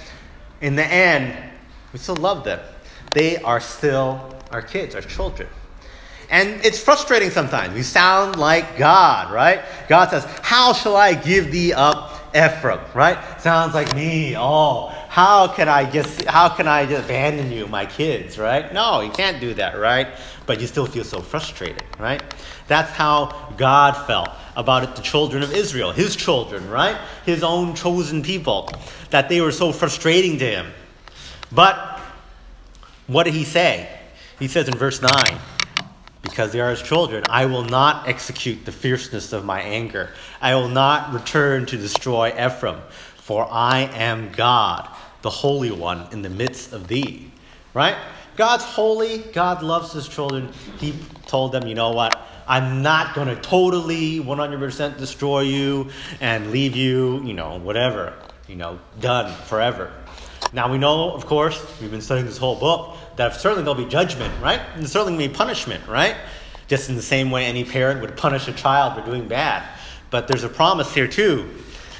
in 0.62 0.76
the 0.76 0.86
end, 0.86 1.38
we 1.94 2.00
still 2.00 2.16
love 2.16 2.44
them. 2.44 2.60
They 3.14 3.38
are 3.38 3.60
still 3.60 4.36
our 4.52 4.62
kids, 4.62 4.96
our 4.96 5.02
children. 5.02 5.48
And 6.30 6.66
it's 6.66 6.80
frustrating 6.80 7.30
sometimes. 7.30 7.74
We 7.74 7.84
sound 7.84 8.36
like 8.38 8.78
God, 8.78 9.32
right? 9.32 9.62
God 9.88 10.10
says, 10.10 10.26
How 10.42 10.74
shall 10.74 10.98
I 10.98 11.14
give 11.14 11.52
thee 11.52 11.72
up, 11.72 12.36
Ephraim, 12.36 12.82
right? 12.94 13.18
Sounds 13.40 13.74
like 13.74 13.96
me. 13.96 14.36
Oh, 14.38 14.94
how 15.18 15.48
can 15.48 15.68
I 15.68 15.90
just 15.90 16.26
how 16.26 16.48
can 16.48 16.68
I 16.68 16.86
just 16.86 17.06
abandon 17.06 17.52
you, 17.52 17.66
my 17.66 17.88
kids, 17.88 18.38
right? 18.38 18.72
No, 18.72 19.02
you 19.02 19.10
can't 19.10 19.42
do 19.42 19.56
that, 19.56 19.80
right? 19.80 20.10
But 20.46 20.62
you 20.62 20.68
still 20.68 20.86
feel 20.86 21.04
so 21.04 21.22
frustrated, 21.22 21.82
right? 21.98 22.22
That's 22.68 22.92
how 22.92 23.52
God 23.58 23.94
felt 24.06 24.30
about 24.56 24.84
it, 24.84 24.96
the 24.96 25.02
children 25.02 25.42
of 25.42 25.52
Israel, 25.52 25.92
his 25.92 26.16
children, 26.16 26.70
right? 26.70 26.96
His 27.26 27.42
own 27.42 27.74
chosen 27.74 28.22
people, 28.22 28.80
that 29.10 29.28
they 29.28 29.42
were 29.42 29.52
so 29.52 29.72
frustrating 29.72 30.38
to 30.38 30.46
him. 30.46 30.68
But 31.52 32.00
what 33.08 33.24
did 33.24 33.34
he 33.34 33.44
say? 33.44 33.90
He 34.38 34.48
says 34.48 34.68
in 34.68 34.76
verse 34.76 35.02
9, 35.02 35.40
because 36.22 36.52
they 36.52 36.60
are 36.60 36.70
his 36.70 36.84
children, 36.84 37.26
I 37.28 37.48
will 37.48 37.64
not 37.64 38.08
execute 38.08 38.66
the 38.66 38.72
fierceness 38.72 39.34
of 39.34 39.44
my 39.44 39.62
anger. 39.62 40.12
I 40.40 40.54
will 40.54 40.70
not 40.70 41.12
return 41.12 41.66
to 41.66 41.76
destroy 41.76 42.30
Ephraim, 42.38 42.82
for 43.16 43.48
I 43.50 43.90
am 43.96 44.32
God 44.34 44.88
the 45.22 45.30
Holy 45.30 45.72
One 45.72 46.08
in 46.12 46.22
the 46.22 46.30
midst 46.30 46.74
of 46.74 46.88
thee. 46.88 47.32
Right? 47.74 47.96
God's 48.36 48.64
holy. 48.64 49.20
God 49.20 49.64
loves 49.64 49.94
his 49.94 50.08
children. 50.08 50.52
He 50.80 50.94
told 51.26 51.52
them, 51.52 51.68
you 51.68 51.76
know 51.76 51.92
what? 51.92 52.20
I'm 52.48 52.82
not 52.82 53.14
going 53.14 53.28
to 53.28 53.36
totally 53.36 54.20
100% 54.20 54.98
destroy 54.98 55.42
you 55.42 55.90
and 56.22 56.52
leave 56.52 56.76
you, 56.76 57.22
you 57.24 57.34
know, 57.34 57.60
whatever, 57.60 58.14
you 58.48 58.56
know, 58.56 58.80
done 59.02 59.34
forever. 59.44 59.92
Now 60.54 60.72
we 60.72 60.78
know, 60.78 61.12
of 61.12 61.26
course, 61.26 61.62
we've 61.82 61.92
been 61.92 62.00
studying 62.00 62.26
this 62.26 62.38
whole 62.38 62.56
book, 62.56 62.96
that 63.18 63.36
certainly 63.36 63.64
there'll 63.64 63.84
be 63.84 63.90
judgment, 63.90 64.34
right? 64.42 64.62
And 64.76 64.88
certainly 64.90 65.26
to 65.26 65.30
be 65.30 65.36
punishment, 65.36 65.86
right? 65.88 66.16
Just 66.68 66.90
in 66.90 66.96
the 66.96 67.02
same 67.02 67.32
way 67.32 67.46
any 67.46 67.66
parent 67.66 68.00
would 68.00 68.16
punish 68.16 68.48
a 68.48 68.54
child 68.54 68.96
for 68.96 69.06
doing 69.06 69.28
bad. 69.28 69.68
But 70.10 70.30
there's 70.30 70.46
a 70.46 70.50
promise 70.50 70.94
here, 70.94 71.08
too, 71.08 71.50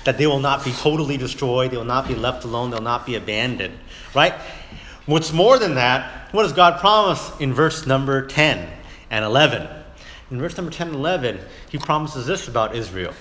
that 0.08 0.18
they 0.18 0.26
will 0.26 0.40
not 0.40 0.64
be 0.64 0.72
totally 0.72 1.18
destroyed, 1.18 1.70
they 1.70 1.76
will 1.76 1.84
not 1.84 2.08
be 2.08 2.16
left 2.16 2.46
alone, 2.46 2.70
they'll 2.72 2.80
not 2.80 3.06
be 3.06 3.16
abandoned. 3.16 3.78
Right? 4.16 4.34
What's 5.06 5.34
more 5.34 5.60
than 5.60 5.76
that, 5.76 6.34
what 6.34 6.44
does 6.44 6.54
God 6.54 6.80
promise 6.80 7.30
in 7.42 7.54
verse 7.54 7.86
number 7.86 8.26
10 8.26 8.70
and 9.10 9.26
11? 9.26 9.68
In 10.32 10.40
verse 10.40 10.56
number 10.56 10.72
10 10.72 10.88
and 10.88 10.96
11, 10.96 11.42
he 11.70 11.78
promises 11.78 12.26
this 12.26 12.48
about 12.48 12.74
Israel. 12.74 13.14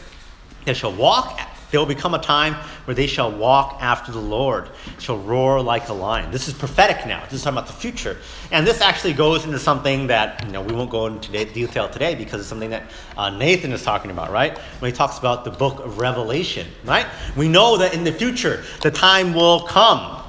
They 0.64 0.74
shall 0.74 0.92
walk 0.92 1.40
There 1.70 1.80
will 1.80 1.86
become 1.86 2.14
a 2.14 2.20
time 2.20 2.54
where 2.84 2.94
they 2.94 3.06
shall 3.06 3.32
walk 3.32 3.78
after 3.80 4.12
the 4.12 4.20
Lord, 4.20 4.70
shall 4.98 5.18
roar 5.18 5.60
like 5.60 5.88
a 5.88 5.92
lion. 5.92 6.30
This 6.30 6.46
is 6.46 6.54
prophetic 6.54 7.06
now. 7.06 7.24
This 7.24 7.34
is 7.34 7.42
talking 7.42 7.58
about 7.58 7.66
the 7.66 7.72
future. 7.72 8.18
And 8.52 8.66
this 8.66 8.80
actually 8.80 9.14
goes 9.14 9.44
into 9.44 9.58
something 9.58 10.06
that, 10.06 10.44
you 10.46 10.52
know, 10.52 10.62
we 10.62 10.72
won't 10.72 10.90
go 10.90 11.06
into 11.06 11.32
detail 11.46 11.88
today 11.88 12.14
because 12.14 12.40
it's 12.40 12.48
something 12.48 12.70
that 12.70 12.90
uh, 13.16 13.30
Nathan 13.30 13.72
is 13.72 13.82
talking 13.82 14.10
about, 14.10 14.30
right? 14.30 14.56
When 14.78 14.90
he 14.90 14.96
talks 14.96 15.18
about 15.18 15.44
the 15.44 15.50
book 15.50 15.80
of 15.84 15.98
Revelation, 15.98 16.68
right? 16.84 17.06
We 17.36 17.48
know 17.48 17.76
that 17.78 17.94
in 17.94 18.04
the 18.04 18.12
future, 18.12 18.62
the 18.82 18.90
time 18.90 19.34
will 19.34 19.60
come 19.62 20.22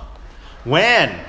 when 0.64 1.24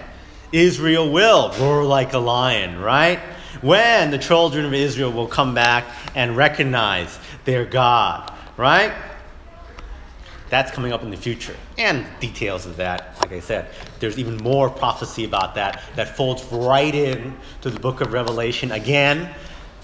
Israel 0.53 1.13
will 1.13 1.53
roar 1.61 1.85
like 1.85 2.15
a 2.15 2.19
lion, 2.19 2.79
right? 2.79 3.19
When 3.61 4.11
the 4.11 4.19
children 4.19 4.65
of 4.65 4.73
Israel 4.73 5.13
will 5.13 5.27
come 5.27 5.55
back 5.55 5.85
and 6.15 6.37
recognize 6.37 7.19
their 7.45 7.65
God, 7.65 8.33
right? 8.57 8.93
That's 10.51 10.71
coming 10.71 10.93
up 10.93 11.03
in 11.03 11.11
the 11.11 11.17
future. 11.17 11.55
And 11.77 12.07
details 12.21 12.65
of 12.67 12.77
that, 12.79 13.21
like 13.21 13.33
I 13.33 13.41
said, 13.41 13.71
there's 14.01 14.19
even 14.19 14.37
more 14.39 14.71
prophecy 14.71 15.25
about 15.25 15.57
that 15.57 15.83
that 15.97 16.17
folds 16.17 16.45
right 16.51 16.95
in 16.95 17.37
to 17.63 17.71
the 17.71 17.79
book 17.79 18.01
of 18.01 18.13
Revelation. 18.13 18.73
Again, 18.73 19.35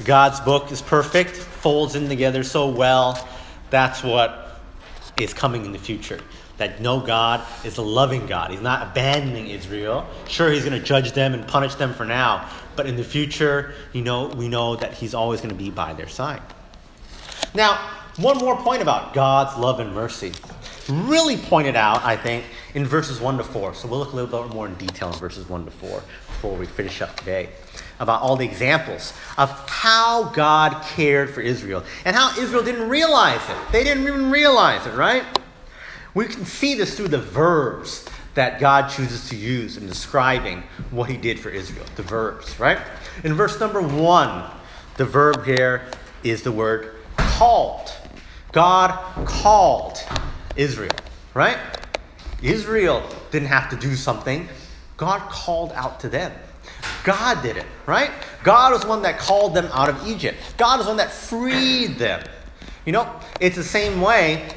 God's 0.05 0.41
book 0.41 0.73
is 0.73 0.81
perfect, 0.81 1.37
folds 1.37 1.95
in 1.95 2.09
together 2.09 2.43
so 2.43 2.69
well. 2.69 3.29
That's 3.71 4.03
what 4.03 4.61
is 5.17 5.35
coming 5.35 5.65
in 5.65 5.73
the 5.73 5.79
future. 5.79 6.21
That 6.57 6.81
no 6.81 7.01
God 7.01 7.45
is 7.65 7.79
a 7.79 7.83
loving 7.83 8.27
God. 8.27 8.51
He's 8.51 8.61
not 8.61 8.91
abandoning 8.91 9.49
Israel. 9.49 10.07
Sure, 10.29 10.51
he's 10.51 10.65
going 10.65 10.79
to 10.79 10.85
judge 10.85 11.13
them 11.13 11.35
and 11.35 11.47
punish 11.47 11.75
them 11.75 11.93
for 11.93 12.05
now, 12.05 12.49
but 12.77 12.87
in 12.87 12.97
the 12.97 13.05
future, 13.05 13.75
you 13.93 14.03
know, 14.03 14.29
we 14.29 14.49
know 14.49 14.77
that 14.77 14.95
he's 14.95 15.15
always 15.15 15.41
going 15.41 15.51
to 15.51 15.57
be 15.57 15.71
by 15.71 15.93
their 15.95 16.09
side. 16.09 16.43
Now, 17.55 18.04
one 18.17 18.39
more 18.39 18.57
point 18.57 18.81
about 18.81 19.13
God's 19.13 19.59
love 19.59 19.81
and 19.81 19.93
mercy. 19.93 20.33
Really 20.89 21.37
pointed 21.37 21.75
out, 21.75 22.05
I 22.05 22.17
think, 22.17 22.45
in 22.75 22.87
verses 22.87 23.21
1 23.21 23.39
to 23.39 23.45
4. 23.45 23.75
So 23.75 23.89
we'll 23.89 23.99
look 23.99 24.13
a 24.13 24.17
little 24.17 24.45
bit 24.45 24.55
more 24.55 24.69
in 24.69 24.75
detail 24.75 25.13
in 25.13 25.19
verses 25.19 25.49
1 25.49 25.65
to 25.65 25.71
4 25.71 26.03
before 26.29 26.57
we 26.57 26.67
finish 26.67 27.03
up 27.03 27.17
today 27.17 27.49
about 27.99 28.23
all 28.23 28.37
the 28.37 28.45
examples 28.45 29.13
of 29.39 29.51
how 29.69 30.25
God 30.31 30.83
cared 30.85 31.31
for 31.31 31.41
Israel 31.41 31.83
and 32.05 32.15
how 32.15 32.31
Israel 32.39 32.63
didn't 32.63 32.89
realize 32.89 33.41
it. 33.49 33.57
They 33.73 33.83
didn't 33.83 34.07
even 34.07 34.31
realize 34.31 34.87
it, 34.87 34.95
right? 34.95 35.25
We 36.15 36.27
can 36.27 36.45
see 36.45 36.75
this 36.75 36.97
through 36.97 37.09
the 37.09 37.19
verbs 37.19 38.05
that 38.35 38.61
God 38.61 38.89
chooses 38.89 39.29
to 39.31 39.37
use 39.37 39.77
in 39.77 39.87
describing 39.87 40.63
what 40.91 41.09
he 41.09 41.17
did 41.17 41.41
for 41.41 41.51
Israel. 41.51 41.87
The 41.97 42.03
verbs, 42.03 42.61
right? 42.61 42.79
In 43.25 43.35
verse 43.35 43.59
number 43.59 43.81
1, 43.81 44.51
the 44.97 45.05
verb 45.05 45.45
here 45.45 45.87
is 46.23 46.43
the 46.43 46.53
word 46.53 46.97
called. 47.17 47.93
God 48.55 49.27
called 49.27 49.99
Israel, 50.55 50.95
right? 51.35 51.59
Israel 52.41 53.03
didn't 53.33 53.49
have 53.49 53.69
to 53.71 53.77
do 53.77 53.97
something. 53.97 54.49
God 54.97 55.29
called 55.29 55.73
out 55.73 55.99
to 56.01 56.09
them. 56.09 56.33
God 57.03 57.43
did 57.43 57.57
it, 57.57 57.67
right? 57.85 58.13
God 58.45 58.73
was 58.73 58.87
one 58.87 59.03
that 59.03 59.19
called 59.19 59.55
them 59.55 59.69
out 59.73 59.89
of 59.89 60.07
Egypt. 60.07 60.39
God 60.57 60.79
is 60.81 60.87
one 60.87 60.99
that 60.99 61.11
freed 61.11 61.99
them. 61.99 62.25
You 62.87 62.93
know, 62.93 63.13
it's 63.41 63.57
the 63.57 63.65
same 63.65 64.01
way 64.01 64.49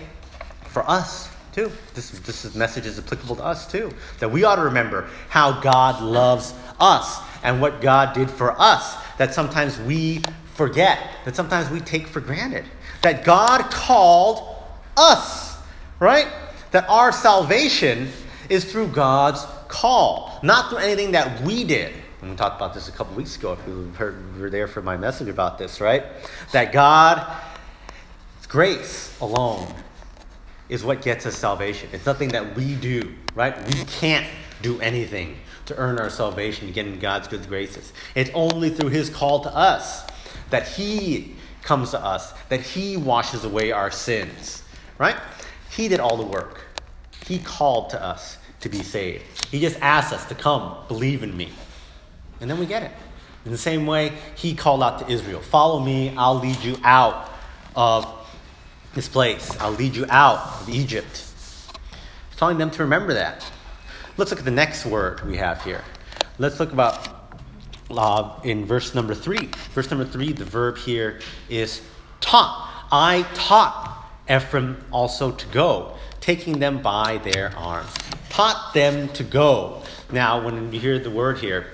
for 0.68 0.88
us 0.88 1.30
too. 1.52 1.72
This, 1.96 2.12
this 2.12 2.54
message 2.54 2.86
is 2.86 3.00
applicable 3.00 3.38
to 3.38 3.44
us 3.44 3.70
too. 3.70 3.92
That 4.20 4.30
we 4.30 4.44
ought 4.44 4.58
to 4.58 4.62
remember 4.64 5.10
how 5.30 5.60
God 5.60 6.04
loves 6.04 6.54
us 6.80 7.20
and 7.42 7.60
what 7.60 7.82
God 7.82 8.14
did 8.14 8.30
for 8.30 8.54
us. 8.62 8.96
That 9.18 9.34
sometimes 9.34 9.80
we 9.80 10.22
forget, 10.58 11.00
that 11.24 11.36
sometimes 11.36 11.70
we 11.70 11.80
take 11.80 12.08
for 12.08 12.20
granted 12.20 12.66
that 13.04 13.24
God 13.24 13.70
called 13.72 14.56
us, 14.98 15.58
right? 16.00 16.28
That 16.72 16.90
our 16.90 17.12
salvation 17.12 18.10
is 18.50 18.70
through 18.70 18.88
God's 18.88 19.46
call, 19.68 20.40
not 20.42 20.70
through 20.70 20.80
anything 20.80 21.12
that 21.12 21.42
we 21.42 21.64
did. 21.64 21.94
And 22.22 22.32
we 22.32 22.36
talked 22.36 22.56
about 22.56 22.74
this 22.74 22.90
a 22.90 22.92
couple 22.92 23.16
weeks 23.16 23.38
ago 23.38 23.54
if 23.54 23.68
you 23.68 23.92
heard, 23.96 24.40
were 24.40 24.50
there 24.50 24.68
for 24.68 24.82
my 24.82 24.98
message 24.98 25.28
about 25.28 25.60
this, 25.60 25.80
right? 25.80 26.04
That 26.52 26.72
God's 26.74 27.28
grace 28.48 29.16
alone 29.22 29.72
is 30.70 30.84
what 30.84 31.04
gets 31.04 31.26
us 31.28 31.38
salvation. 31.38 31.90
It's 31.94 32.06
nothing 32.06 32.30
that 32.30 32.56
we 32.56 32.74
do, 32.76 33.14
right? 33.36 33.56
We 33.68 33.86
can't 33.86 34.28
do 34.64 34.82
anything 34.82 35.38
to 35.68 35.76
earn 35.78 36.00
our 36.00 36.10
salvation 36.10 36.68
to 36.68 36.74
get 36.74 36.88
in 36.88 36.98
God's 36.98 37.28
good 37.28 37.48
graces. 37.48 37.94
It's 38.16 38.32
only 38.34 38.70
through 38.70 38.90
His 38.90 39.10
call 39.10 39.42
to 39.42 39.56
us 39.56 40.07
that 40.50 40.68
He 40.68 41.36
comes 41.64 41.92
to 41.92 42.00
us, 42.00 42.34
that 42.50 42.62
He 42.62 42.98
washes 42.98 43.44
away 43.44 43.72
our 43.72 43.92
sins, 43.92 44.64
right? 44.98 45.18
He 45.70 45.88
did 45.88 46.00
all 46.00 46.18
the 46.18 46.26
work. 46.26 46.62
He 47.26 47.40
called 47.40 47.90
to 47.92 48.02
us 48.02 48.38
to 48.62 48.70
be 48.70 48.84
saved. 48.84 49.24
He 49.50 49.60
just 49.60 49.80
asked 49.82 50.14
us 50.14 50.26
to 50.30 50.36
come, 50.36 50.78
believe 50.88 51.24
in 51.24 51.36
me. 51.36 51.52
And 52.40 52.50
then 52.50 52.60
we 52.60 52.66
get 52.66 52.84
it. 52.84 52.92
In 53.46 53.52
the 53.52 53.58
same 53.58 53.86
way, 53.86 54.14
He 54.36 54.56
called 54.56 54.84
out 54.84 55.00
to 55.00 55.12
Israel 55.12 55.42
Follow 55.42 55.80
me, 55.80 56.14
I'll 56.18 56.40
lead 56.40 56.62
you 56.64 56.78
out 56.84 57.32
of 57.76 58.14
this 58.94 59.08
place. 59.08 59.56
I'll 59.60 59.72
lead 59.72 59.96
you 59.96 60.06
out 60.10 60.62
of 60.62 60.70
Egypt. 60.70 61.24
He's 62.30 62.38
telling 62.38 62.58
them 62.58 62.72
to 62.72 62.84
remember 62.84 63.14
that. 63.14 63.46
Let's 64.18 64.32
look 64.32 64.40
at 64.40 64.46
the 64.46 64.52
next 64.52 64.86
word 64.86 65.26
we 65.26 65.38
have 65.38 65.64
here. 65.64 65.84
Let's 66.40 66.60
look 66.60 66.74
about 66.74 67.17
uh, 67.90 68.40
in 68.44 68.66
verse 68.66 68.94
number 68.94 69.14
three. 69.14 69.50
Verse 69.74 69.90
number 69.90 70.06
three, 70.06 70.34
the 70.34 70.46
verb 70.46 70.78
here 70.78 71.20
is 71.50 71.82
taught. 72.22 72.86
I 72.92 73.26
taught 73.34 74.06
Ephraim 74.30 74.84
also 74.92 75.32
to 75.32 75.48
go, 75.48 75.96
taking 76.20 76.60
them 76.60 76.82
by 76.82 77.18
their 77.20 77.56
arms. 77.58 77.94
Taught 78.30 78.74
them 78.74 79.10
to 79.10 79.24
go. 79.24 79.82
Now, 80.12 80.44
when 80.44 80.72
you 80.72 80.80
hear 80.80 81.00
the 81.00 81.10
word 81.10 81.40
here, 81.40 81.68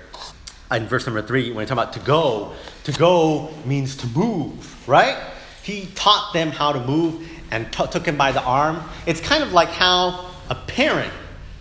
in 0.71 0.88
verse 0.88 1.06
number 1.06 1.21
three, 1.21 1.52
when 1.52 1.63
you 1.63 1.67
talk 1.67 1.78
about 1.78 1.93
to 1.93 1.99
go, 1.99 2.54
to 2.84 2.91
go 2.93 3.54
means 3.65 3.95
to 3.97 4.08
move, 4.08 4.88
right? 4.88 5.17
He 5.62 5.88
taught 5.95 6.34
them 6.34 6.49
how 6.49 6.73
to 6.73 6.80
move 6.80 7.28
and 7.52 7.71
t- 7.71 7.86
took 7.91 8.08
him 8.08 8.17
by 8.17 8.32
the 8.32 8.41
arm. 8.43 8.82
It's 9.06 9.21
kind 9.21 9.43
of 9.43 9.54
like 9.54 9.69
how 9.69 10.32
a 10.49 10.56
parent, 10.56 11.13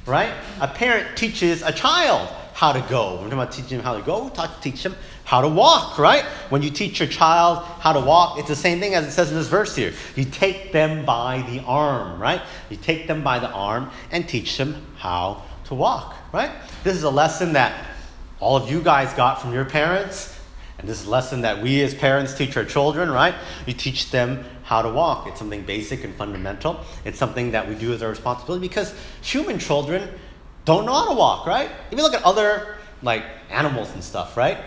right? 0.06 0.32
A 0.60 0.68
parent 0.68 1.16
teaches 1.16 1.62
a 1.62 1.72
child 1.72 2.28
how 2.62 2.72
to 2.72 2.80
go. 2.82 3.14
We're 3.14 3.22
talking 3.22 3.32
about 3.32 3.50
teaching 3.50 3.78
them 3.78 3.80
how 3.80 3.96
to 3.96 4.02
go. 4.02 4.22
We 4.22 4.30
talk, 4.30 4.54
to 4.54 4.60
teach 4.60 4.84
them 4.84 4.94
how 5.24 5.40
to 5.40 5.48
walk, 5.48 5.98
right? 5.98 6.22
When 6.48 6.62
you 6.62 6.70
teach 6.70 7.00
your 7.00 7.08
child 7.08 7.64
how 7.80 7.92
to 7.92 7.98
walk, 7.98 8.38
it's 8.38 8.46
the 8.46 8.54
same 8.54 8.78
thing 8.78 8.94
as 8.94 9.04
it 9.04 9.10
says 9.10 9.32
in 9.32 9.36
this 9.36 9.48
verse 9.48 9.74
here. 9.74 9.92
You 10.14 10.24
take 10.26 10.70
them 10.70 11.04
by 11.04 11.42
the 11.50 11.64
arm, 11.64 12.22
right? 12.22 12.40
You 12.70 12.76
take 12.76 13.08
them 13.08 13.24
by 13.24 13.40
the 13.40 13.50
arm 13.50 13.90
and 14.12 14.28
teach 14.28 14.56
them 14.56 14.86
how 14.96 15.42
to 15.64 15.74
walk, 15.74 16.14
right? 16.32 16.52
This 16.84 16.94
is 16.94 17.02
a 17.02 17.10
lesson 17.10 17.54
that 17.54 17.84
all 18.38 18.56
of 18.56 18.70
you 18.70 18.80
guys 18.80 19.12
got 19.14 19.42
from 19.42 19.52
your 19.52 19.64
parents. 19.64 20.38
And 20.78 20.88
this 20.88 21.00
is 21.00 21.08
a 21.08 21.10
lesson 21.10 21.40
that 21.40 21.60
we 21.60 21.82
as 21.82 21.96
parents 21.96 22.32
teach 22.32 22.56
our 22.56 22.64
children, 22.64 23.10
right? 23.10 23.34
You 23.66 23.72
teach 23.72 24.12
them 24.12 24.44
how 24.62 24.82
to 24.82 24.88
walk. 24.88 25.26
It's 25.26 25.40
something 25.40 25.62
basic 25.62 26.04
and 26.04 26.14
fundamental. 26.14 26.78
It's 27.04 27.18
something 27.18 27.50
that 27.50 27.68
we 27.68 27.74
do 27.74 27.92
as 27.92 28.04
our 28.04 28.10
responsibility 28.10 28.68
because 28.68 28.94
human 29.20 29.58
children 29.58 30.08
don't 30.64 30.86
know 30.86 30.94
how 30.94 31.08
to 31.08 31.14
walk, 31.14 31.46
right? 31.46 31.70
If 31.90 31.98
you 31.98 32.02
look 32.04 32.14
at 32.14 32.22
other 32.24 32.76
like 33.02 33.24
animals 33.50 33.92
and 33.92 34.02
stuff, 34.02 34.36
right? 34.36 34.58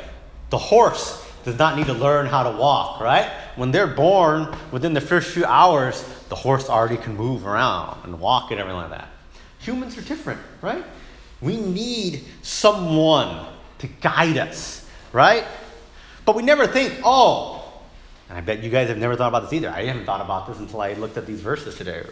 The 0.49 0.57
horse 0.57 1.25
does 1.43 1.57
not 1.57 1.77
need 1.77 1.85
to 1.85 1.93
learn 1.93 2.25
how 2.25 2.43
to 2.43 2.57
walk, 2.57 2.99
right? 2.99 3.29
When 3.55 3.71
they're 3.71 3.87
born, 3.87 4.55
within 4.71 4.93
the 4.93 5.01
first 5.01 5.31
few 5.31 5.45
hours, 5.45 6.03
the 6.29 6.35
horse 6.35 6.69
already 6.69 6.97
can 6.97 7.15
move 7.15 7.45
around 7.45 8.03
and 8.03 8.19
walk 8.19 8.51
and 8.51 8.59
everything 8.59 8.81
like 8.81 8.89
that. 8.89 9.09
Humans 9.59 9.97
are 9.97 10.01
different, 10.01 10.41
right? 10.61 10.83
We 11.41 11.57
need 11.57 12.23
someone 12.41 13.45
to 13.79 13.87
guide 13.87 14.37
us, 14.37 14.87
right? 15.13 15.45
But 16.25 16.35
we 16.35 16.43
never 16.43 16.65
think, 16.65 16.99
oh, 17.03 17.54
and 18.27 18.37
I 18.37 18.41
bet 18.41 18.63
you 18.63 18.71
guys 18.71 18.87
have 18.87 18.97
never 18.97 19.15
thought 19.15 19.27
about 19.27 19.43
this 19.43 19.53
either. 19.53 19.69
I 19.69 19.83
haven't 19.83 20.05
thought 20.05 20.21
about 20.21 20.47
this 20.47 20.57
until 20.57 20.81
I 20.81 20.93
looked 20.93 21.17
at 21.17 21.27
these 21.27 21.41
verses 21.41 21.75
today, 21.75 22.03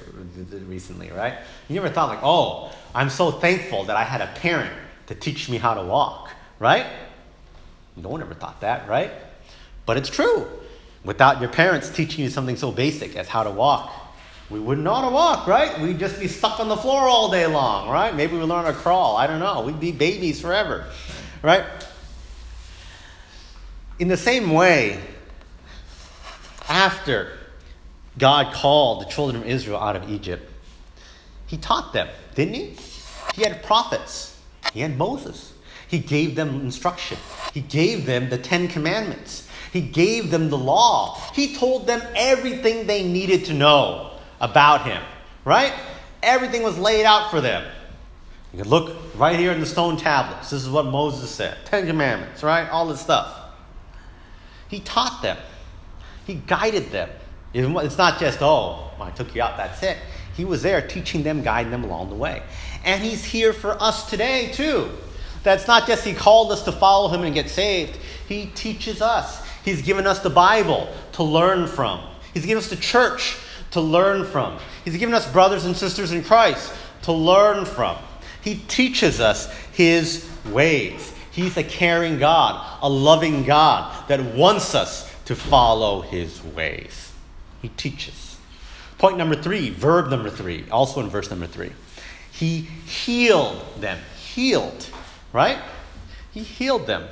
recently, 0.68 1.10
right? 1.10 1.34
You 1.68 1.76
never 1.76 1.90
thought, 1.90 2.10
like, 2.10 2.20
oh, 2.22 2.72
I'm 2.94 3.10
so 3.10 3.32
thankful 3.32 3.86
that 3.86 3.96
I 3.96 4.04
had 4.04 4.22
a 4.22 4.28
parent 4.36 4.72
to 5.08 5.16
teach 5.16 5.50
me 5.50 5.58
how 5.58 5.74
to 5.74 5.82
walk, 5.82 6.30
right? 6.60 6.86
No 7.96 8.10
one 8.10 8.22
ever 8.22 8.36
thought 8.36 8.62
that, 8.62 8.88
right? 8.88 9.12
But 9.86 9.98
it's 9.98 10.10
true. 10.10 10.48
Without 11.04 11.42
your 11.42 11.50
parents 11.50 11.90
teaching 11.90 12.24
you 12.24 12.30
something 12.30 12.58
so 12.58 12.72
basic 12.72 13.16
as 13.16 13.28
how 13.28 13.44
to 13.44 13.52
walk, 13.52 13.92
we 14.50 14.60
wouldn't 14.60 14.86
know 14.86 14.94
how 14.94 15.10
to 15.10 15.14
walk, 15.14 15.48
right? 15.48 15.80
We'd 15.82 16.00
just 16.00 16.20
be 16.20 16.28
stuck 16.28 16.60
on 16.60 16.70
the 16.70 16.78
floor 16.78 17.02
all 17.02 17.32
day 17.32 17.48
long, 17.48 17.90
right? 17.90 18.16
Maybe 18.16 18.38
we 18.38 18.44
learn 18.44 18.66
to 18.66 18.74
crawl. 18.74 19.18
I 19.18 19.26
don't 19.26 19.40
know. 19.40 19.62
We'd 19.62 19.80
be 19.80 19.92
babies 19.92 20.40
forever, 20.40 20.86
right? 21.42 21.66
In 23.98 24.08
the 24.10 24.18
same 24.18 24.52
way, 24.52 25.00
after 26.74 27.38
God 28.18 28.52
called 28.52 29.02
the 29.02 29.06
children 29.06 29.44
of 29.44 29.48
Israel 29.48 29.80
out 29.80 29.96
of 29.96 30.10
Egypt, 30.10 30.50
He 31.46 31.56
taught 31.56 31.94
them, 31.94 32.10
didn't 32.34 32.56
He? 32.56 32.76
He 33.36 33.44
had 33.44 33.62
prophets, 33.64 34.38
He 34.74 34.82
had 34.82 34.98
Moses. 34.98 35.54
He 35.88 36.00
gave 36.00 36.36
them 36.36 36.62
instruction, 36.62 37.20
He 37.54 37.62
gave 37.62 38.08
them 38.08 38.30
the 38.30 38.40
Ten 38.40 38.68
Commandments, 38.68 39.48
He 39.72 39.82
gave 39.82 40.32
them 40.32 40.50
the 40.50 40.58
law. 40.58 41.22
He 41.36 41.56
told 41.56 41.86
them 41.86 42.02
everything 42.16 42.88
they 42.88 43.08
needed 43.08 43.46
to 43.46 43.54
know 43.54 44.18
about 44.42 44.84
Him, 44.84 45.02
right? 45.46 45.74
Everything 46.24 46.64
was 46.64 46.78
laid 46.80 47.06
out 47.06 47.30
for 47.30 47.40
them. 47.40 47.64
You 48.52 48.62
can 48.62 48.70
look 48.70 48.96
right 49.16 49.38
here 49.38 49.52
in 49.52 49.60
the 49.60 49.66
stone 49.66 49.98
tablets. 49.98 50.50
This 50.50 50.64
is 50.64 50.70
what 50.70 50.88
Moses 50.88 51.30
said 51.30 51.58
Ten 51.66 51.86
Commandments, 51.86 52.42
right? 52.42 52.68
All 52.70 52.88
this 52.88 53.02
stuff. 53.02 53.42
He 54.70 54.80
taught 54.80 55.22
them, 55.22 55.38
he 56.26 56.36
guided 56.36 56.92
them. 56.92 57.10
It's 57.54 57.98
not 57.98 58.20
just, 58.20 58.40
oh, 58.42 58.92
I 59.00 59.12
took 59.12 59.36
you 59.36 59.42
out, 59.42 59.58
that's 59.58 59.84
it. 59.84 59.98
He 60.36 60.46
was 60.46 60.64
there 60.64 60.86
teaching 60.86 61.22
them, 61.24 61.44
guiding 61.44 61.72
them 61.72 61.84
along 61.84 62.10
the 62.10 62.16
way. 62.16 62.42
And 62.84 63.04
he's 63.04 63.24
here 63.24 63.54
for 63.54 63.82
us 63.82 64.10
today, 64.10 64.52
too. 64.52 64.90
That's 65.44 65.68
not 65.68 65.86
just 65.86 66.04
he 66.04 66.14
called 66.14 66.52
us 66.52 66.64
to 66.64 66.72
follow 66.72 67.10
him 67.10 67.24
and 67.24 67.34
get 67.34 67.50
saved, 67.50 67.98
he 68.28 68.48
teaches 68.48 69.02
us. 69.02 69.46
He's 69.64 69.82
given 69.82 70.08
us 70.08 70.20
the 70.20 70.30
Bible 70.30 70.88
to 71.14 71.24
learn 71.24 71.68
from, 71.68 72.02
he's 72.34 72.46
given 72.46 72.58
us 72.58 72.70
the 72.70 72.76
church 72.76 73.38
to 73.72 73.82
learn 73.82 74.26
from, 74.26 74.58
he's 74.84 74.98
given 74.98 75.14
us 75.14 75.32
brothers 75.32 75.66
and 75.66 75.76
sisters 75.76 76.12
in 76.12 76.24
Christ 76.24 76.74
to 77.04 77.12
learn 77.12 77.66
from. 77.66 77.98
He 78.42 78.56
teaches 78.56 79.20
us 79.20 79.54
his 79.72 80.30
ways. 80.52 81.14
He's 81.32 81.58
a 81.58 81.64
caring 81.64 82.20
God, 82.20 82.80
a 82.82 82.90
loving 82.90 83.44
God 83.44 84.08
that 84.08 84.36
wants 84.36 84.76
us 84.76 85.13
to 85.26 85.36
follow 85.36 86.02
his 86.02 86.44
ways. 86.44 87.12
He 87.62 87.70
teaches. 87.70 88.38
Point 88.98 89.18
number 89.18 89.36
three, 89.36 89.70
verb 89.70 90.10
number 90.10 90.30
three, 90.30 90.66
also 90.72 91.02
in 91.02 91.10
verse 91.10 91.30
number 91.30 91.48
three. 91.48 91.72
He 92.32 92.62
healed 92.62 93.64
them. 93.80 94.00
Healed, 94.18 94.90
right? 95.32 95.60
He 96.32 96.42
healed 96.42 96.88
them. 96.88 97.08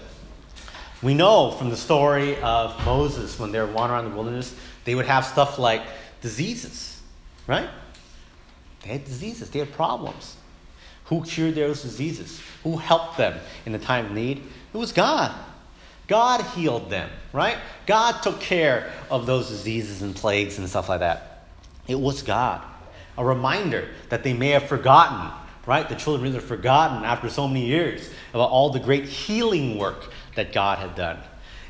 We 1.02 1.14
know 1.14 1.52
from 1.52 1.70
the 1.70 1.78
story 1.78 2.40
of 2.42 2.86
Moses 2.86 3.40
when 3.40 3.52
they 3.52 3.60
were 3.60 3.66
wandering 3.66 3.92
around 3.92 4.12
the 4.12 4.16
wilderness, 4.16 4.56
they 4.86 4.96
would 4.96 5.06
have 5.06 5.26
stuff 5.26 5.58
like 5.58 5.82
diseases, 6.22 7.02
right? 7.48 7.70
They 8.84 8.90
had 8.90 9.06
diseases, 9.06 9.50
they 9.50 9.60
had 9.60 9.72
problems. 9.72 10.38
Who 11.06 11.24
cured 11.24 11.56
those 11.56 11.82
diseases? 11.82 12.42
Who 12.64 12.78
helped 12.78 13.18
them 13.18 13.40
in 13.66 13.74
the 13.74 13.80
time 13.80 14.08
of 14.08 14.12
need? 14.12 14.44
It 14.74 14.78
was 14.78 14.92
God. 14.92 15.34
God 16.12 16.42
healed 16.42 16.90
them, 16.90 17.10
right? 17.32 17.58
God 17.86 18.22
took 18.22 18.42
care 18.42 18.92
of 19.10 19.26
those 19.26 19.48
diseases 19.48 20.02
and 20.02 20.14
plagues 20.14 20.58
and 20.58 20.68
stuff 20.68 20.90
like 20.90 21.00
that. 21.00 21.46
It 21.88 21.98
was 21.98 22.22
God. 22.22 22.62
A 23.18 23.24
reminder 23.24 23.88
that 24.10 24.22
they 24.22 24.34
may 24.34 24.50
have 24.50 24.68
forgotten, 24.68 25.32
right? 25.66 25.88
The 25.88 25.96
children 25.96 26.30
may 26.30 26.36
have 26.36 26.44
forgotten 26.44 27.06
after 27.06 27.30
so 27.30 27.48
many 27.48 27.66
years 27.66 28.10
about 28.34 28.50
all 28.50 28.72
the 28.72 28.80
great 28.82 29.06
healing 29.06 29.78
work 29.78 30.12
that 30.36 30.52
God 30.52 30.80
had 30.80 30.96
done. 30.96 31.18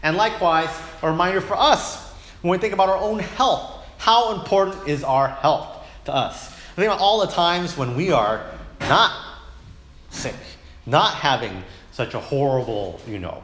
And 0.01 0.17
likewise, 0.17 0.71
a 1.03 1.11
reminder 1.11 1.39
for 1.39 1.55
us 1.55 2.11
when 2.41 2.49
we 2.49 2.57
think 2.57 2.73
about 2.73 2.89
our 2.89 2.97
own 2.97 3.19
health. 3.19 3.85
How 3.99 4.33
important 4.39 4.87
is 4.87 5.03
our 5.03 5.27
health 5.27 5.85
to 6.05 6.15
us? 6.15 6.51
I 6.51 6.75
think 6.77 6.87
about 6.87 6.99
all 6.99 7.21
the 7.23 7.31
times 7.31 7.77
when 7.77 7.95
we 7.95 8.09
are 8.09 8.43
not 8.79 9.11
sick, 10.09 10.33
not 10.87 11.13
having 11.13 11.63
such 11.91 12.15
a 12.15 12.19
horrible, 12.19 12.99
you 13.07 13.19
know, 13.19 13.43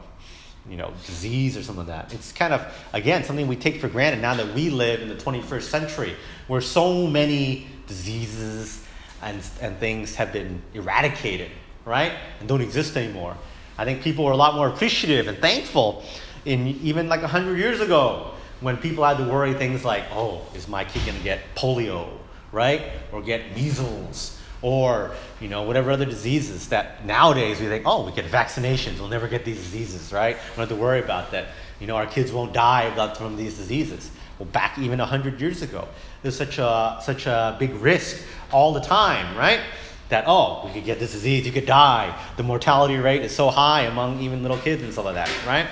you 0.70 0.76
know, 0.76 0.92
disease 1.06 1.56
or 1.56 1.62
something 1.62 1.86
like 1.86 2.08
that. 2.08 2.14
It's 2.14 2.32
kind 2.32 2.52
of, 2.52 2.66
again, 2.92 3.24
something 3.24 3.46
we 3.46 3.56
take 3.56 3.80
for 3.80 3.88
granted 3.88 4.20
now 4.20 4.34
that 4.34 4.54
we 4.54 4.70
live 4.70 5.00
in 5.00 5.08
the 5.08 5.14
21st 5.14 5.62
century 5.62 6.14
where 6.46 6.60
so 6.60 7.06
many 7.06 7.66
diseases 7.86 8.84
and, 9.22 9.42
and 9.60 9.78
things 9.78 10.14
have 10.14 10.32
been 10.32 10.62
eradicated, 10.74 11.50
right? 11.84 12.12
And 12.40 12.48
don't 12.48 12.60
exist 12.60 12.96
anymore. 12.96 13.36
I 13.76 13.84
think 13.84 14.02
people 14.02 14.24
were 14.24 14.32
a 14.32 14.36
lot 14.36 14.54
more 14.54 14.68
appreciative 14.68 15.28
and 15.28 15.38
thankful 15.38 16.04
in 16.44 16.66
even 16.66 17.08
like 17.08 17.22
100 17.22 17.58
years 17.58 17.80
ago 17.80 18.32
when 18.60 18.76
people 18.76 19.04
had 19.04 19.18
to 19.18 19.24
worry 19.24 19.54
things 19.54 19.84
like, 19.84 20.04
oh, 20.12 20.42
is 20.54 20.68
my 20.68 20.84
kid 20.84 21.04
going 21.06 21.16
to 21.16 21.24
get 21.24 21.40
polio, 21.54 22.08
right? 22.52 22.82
Or 23.12 23.22
get 23.22 23.54
measles 23.54 24.37
or 24.62 25.12
you 25.40 25.48
know 25.48 25.62
whatever 25.62 25.90
other 25.90 26.04
diseases 26.04 26.68
that 26.68 27.04
nowadays 27.04 27.60
we 27.60 27.66
think 27.66 27.84
oh 27.86 28.04
we 28.04 28.12
get 28.12 28.24
vaccinations 28.24 28.98
we'll 28.98 29.08
never 29.08 29.28
get 29.28 29.44
these 29.44 29.58
diseases 29.58 30.12
right? 30.12 30.36
We 30.36 30.56
don't 30.56 30.68
have 30.68 30.76
to 30.76 30.76
worry 30.76 31.00
about 31.00 31.30
that. 31.30 31.46
You 31.80 31.86
know 31.86 31.96
our 31.96 32.06
kids 32.06 32.32
won't 32.32 32.52
die 32.52 33.14
from 33.14 33.36
these 33.36 33.56
diseases. 33.56 34.10
Well 34.38 34.48
back 34.48 34.78
even 34.78 34.98
100 34.98 35.40
years 35.40 35.62
ago 35.62 35.88
there's 36.22 36.36
such 36.36 36.58
a 36.58 36.98
such 37.02 37.26
a 37.26 37.56
big 37.58 37.74
risk 37.74 38.24
all 38.52 38.72
the 38.72 38.80
time 38.80 39.36
right? 39.36 39.60
That 40.08 40.24
oh 40.26 40.66
we 40.66 40.72
could 40.72 40.84
get 40.84 40.98
this 40.98 41.12
disease 41.12 41.46
you 41.46 41.52
could 41.52 41.66
die. 41.66 42.18
The 42.36 42.42
mortality 42.42 42.96
rate 42.96 43.22
is 43.22 43.34
so 43.34 43.50
high 43.50 43.82
among 43.82 44.20
even 44.20 44.42
little 44.42 44.58
kids 44.58 44.82
and 44.82 44.92
stuff 44.92 45.04
like 45.04 45.14
that 45.14 45.30
right? 45.46 45.66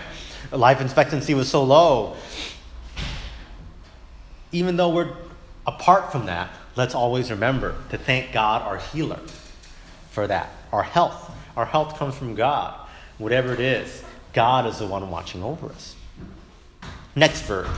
Life 0.52 0.80
expectancy 0.80 1.34
was 1.34 1.48
so 1.48 1.64
low. 1.64 2.16
Even 4.52 4.76
though 4.76 4.90
we're 4.90 5.12
apart 5.66 6.12
from 6.12 6.26
that 6.26 6.50
let's 6.76 6.94
always 6.94 7.30
remember 7.30 7.74
to 7.90 7.98
thank 7.98 8.32
God, 8.32 8.62
our 8.62 8.78
healer, 8.78 9.20
for 10.10 10.26
that. 10.26 10.50
Our 10.72 10.82
health. 10.82 11.32
Our 11.56 11.64
health 11.66 11.98
comes 11.98 12.14
from 12.14 12.34
God. 12.34 12.74
Whatever 13.18 13.52
it 13.52 13.60
is, 13.60 14.04
God 14.32 14.66
is 14.66 14.78
the 14.78 14.86
one 14.86 15.10
watching 15.10 15.42
over 15.42 15.68
us. 15.68 15.96
Next 17.14 17.42
verse. 17.42 17.68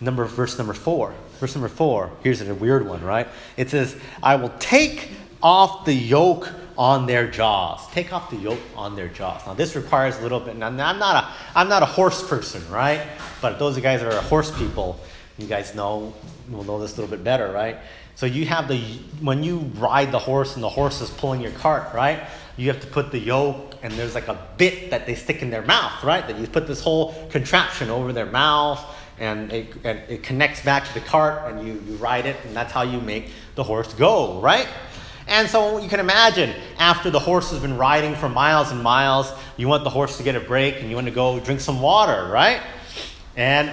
Number 0.00 0.24
verse 0.26 0.58
number 0.58 0.74
four. 0.74 1.14
Verse 1.38 1.54
number 1.54 1.68
four. 1.68 2.10
Here's 2.22 2.40
a 2.42 2.54
weird 2.54 2.86
one, 2.86 3.02
right? 3.02 3.28
It 3.56 3.70
says, 3.70 3.96
I 4.22 4.36
will 4.36 4.52
take 4.58 5.08
off 5.42 5.86
the 5.86 5.94
yoke 5.94 6.48
on 6.76 7.06
their 7.06 7.30
jaws. 7.30 7.86
Take 7.92 8.12
off 8.12 8.30
the 8.30 8.36
yoke 8.36 8.60
on 8.76 8.96
their 8.96 9.08
jaws. 9.08 9.46
Now 9.46 9.54
this 9.54 9.76
requires 9.76 10.18
a 10.18 10.22
little 10.22 10.40
bit. 10.40 10.56
Now, 10.56 10.68
I'm 10.68 10.76
not 10.76 11.24
a 11.24 11.28
I'm 11.54 11.68
not 11.68 11.82
a 11.82 11.86
horse 11.86 12.26
person, 12.26 12.62
right? 12.70 13.06
But 13.42 13.58
those 13.58 13.78
guys 13.78 14.00
that 14.00 14.12
are 14.12 14.22
horse 14.22 14.56
people, 14.58 14.98
you 15.38 15.46
guys 15.46 15.74
know 15.74 16.14
will 16.50 16.64
know 16.64 16.80
this 16.80 16.96
a 16.96 17.00
little 17.00 17.16
bit 17.16 17.24
better, 17.24 17.52
right? 17.52 17.76
So 18.14 18.26
you 18.26 18.44
have 18.46 18.68
the 18.68 18.78
when 19.20 19.42
you 19.42 19.58
ride 19.76 20.12
the 20.12 20.18
horse 20.18 20.54
and 20.54 20.62
the 20.62 20.68
horse 20.68 21.00
is 21.00 21.10
pulling 21.10 21.40
your 21.40 21.52
cart, 21.52 21.94
right? 21.94 22.20
You 22.56 22.68
have 22.68 22.80
to 22.80 22.86
put 22.86 23.10
the 23.10 23.18
yoke 23.18 23.74
and 23.82 23.92
there's 23.94 24.14
like 24.14 24.28
a 24.28 24.38
bit 24.56 24.90
that 24.90 25.06
they 25.06 25.14
stick 25.14 25.42
in 25.42 25.50
their 25.50 25.62
mouth, 25.62 26.04
right? 26.04 26.26
That 26.26 26.38
you 26.38 26.46
put 26.46 26.66
this 26.66 26.82
whole 26.82 27.14
contraption 27.30 27.88
over 27.88 28.12
their 28.12 28.26
mouth 28.26 28.84
and 29.18 29.52
it, 29.52 29.74
and 29.84 29.98
it 30.10 30.22
connects 30.22 30.62
back 30.64 30.86
to 30.86 30.94
the 30.94 31.00
cart 31.00 31.50
and 31.50 31.66
you, 31.66 31.82
you 31.86 31.96
ride 31.96 32.26
it 32.26 32.36
and 32.44 32.54
that's 32.54 32.72
how 32.72 32.82
you 32.82 33.00
make 33.00 33.30
the 33.54 33.62
horse 33.62 33.92
go, 33.94 34.40
right? 34.40 34.68
And 35.26 35.48
so 35.48 35.78
you 35.78 35.88
can 35.88 36.00
imagine 36.00 36.52
after 36.78 37.08
the 37.08 37.20
horse 37.20 37.50
has 37.52 37.60
been 37.60 37.76
riding 37.76 38.14
for 38.16 38.28
miles 38.28 38.72
and 38.72 38.82
miles, 38.82 39.32
you 39.56 39.68
want 39.68 39.84
the 39.84 39.90
horse 39.90 40.16
to 40.16 40.22
get 40.22 40.34
a 40.34 40.40
break 40.40 40.80
and 40.80 40.90
you 40.90 40.96
want 40.96 41.06
to 41.06 41.12
go 41.12 41.38
drink 41.40 41.60
some 41.60 41.80
water, 41.80 42.28
right? 42.30 42.60
And 43.36 43.70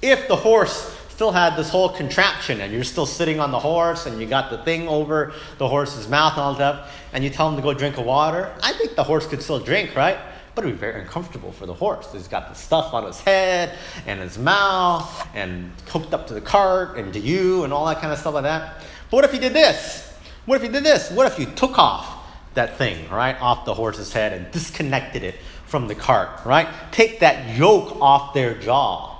if 0.00 0.28
the 0.28 0.36
horse 0.36 0.96
still 1.20 1.32
had 1.32 1.54
this 1.54 1.68
whole 1.68 1.90
contraption 1.90 2.62
and 2.62 2.72
you're 2.72 2.82
still 2.82 3.04
sitting 3.04 3.40
on 3.40 3.50
the 3.50 3.58
horse 3.58 4.06
and 4.06 4.18
you 4.18 4.26
got 4.26 4.48
the 4.48 4.56
thing 4.64 4.88
over 4.88 5.34
the 5.58 5.68
horse's 5.68 6.08
mouth 6.08 6.32
and 6.32 6.40
all 6.40 6.54
that, 6.54 6.88
and 7.12 7.22
you 7.22 7.28
tell 7.28 7.46
him 7.46 7.56
to 7.56 7.60
go 7.60 7.74
drink 7.74 7.98
a 7.98 8.00
water, 8.00 8.50
I 8.62 8.72
think 8.72 8.94
the 8.94 9.04
horse 9.04 9.26
could 9.26 9.42
still 9.42 9.60
drink, 9.60 9.94
right? 9.94 10.16
But 10.54 10.64
it 10.64 10.68
would 10.68 10.76
be 10.76 10.78
very 10.78 11.02
uncomfortable 11.02 11.52
for 11.52 11.66
the 11.66 11.74
horse. 11.74 12.10
He's 12.10 12.26
got 12.26 12.48
the 12.48 12.54
stuff 12.54 12.94
on 12.94 13.04
his 13.04 13.20
head 13.20 13.76
and 14.06 14.18
his 14.18 14.38
mouth 14.38 15.28
and 15.34 15.70
hooked 15.88 16.14
up 16.14 16.26
to 16.28 16.32
the 16.32 16.40
cart 16.40 16.96
and 16.96 17.12
to 17.12 17.20
you 17.20 17.64
and 17.64 17.72
all 17.74 17.84
that 17.84 18.00
kind 18.00 18.14
of 18.14 18.18
stuff 18.18 18.32
like 18.32 18.44
that. 18.44 18.78
But 19.10 19.16
what 19.16 19.24
if 19.26 19.32
he 19.32 19.38
did 19.38 19.52
this? 19.52 20.16
What 20.46 20.56
if 20.56 20.62
he 20.62 20.68
did 20.68 20.84
this? 20.84 21.10
What 21.10 21.30
if 21.30 21.38
you 21.38 21.44
took 21.54 21.78
off 21.78 22.16
that 22.54 22.78
thing, 22.78 23.10
right, 23.10 23.38
off 23.42 23.66
the 23.66 23.74
horse's 23.74 24.10
head 24.10 24.32
and 24.32 24.50
disconnected 24.52 25.22
it 25.22 25.34
from 25.66 25.86
the 25.86 25.94
cart, 25.94 26.30
right? 26.46 26.66
Take 26.92 27.20
that 27.20 27.58
yoke 27.58 28.00
off 28.00 28.32
their 28.32 28.54
jaw 28.54 29.19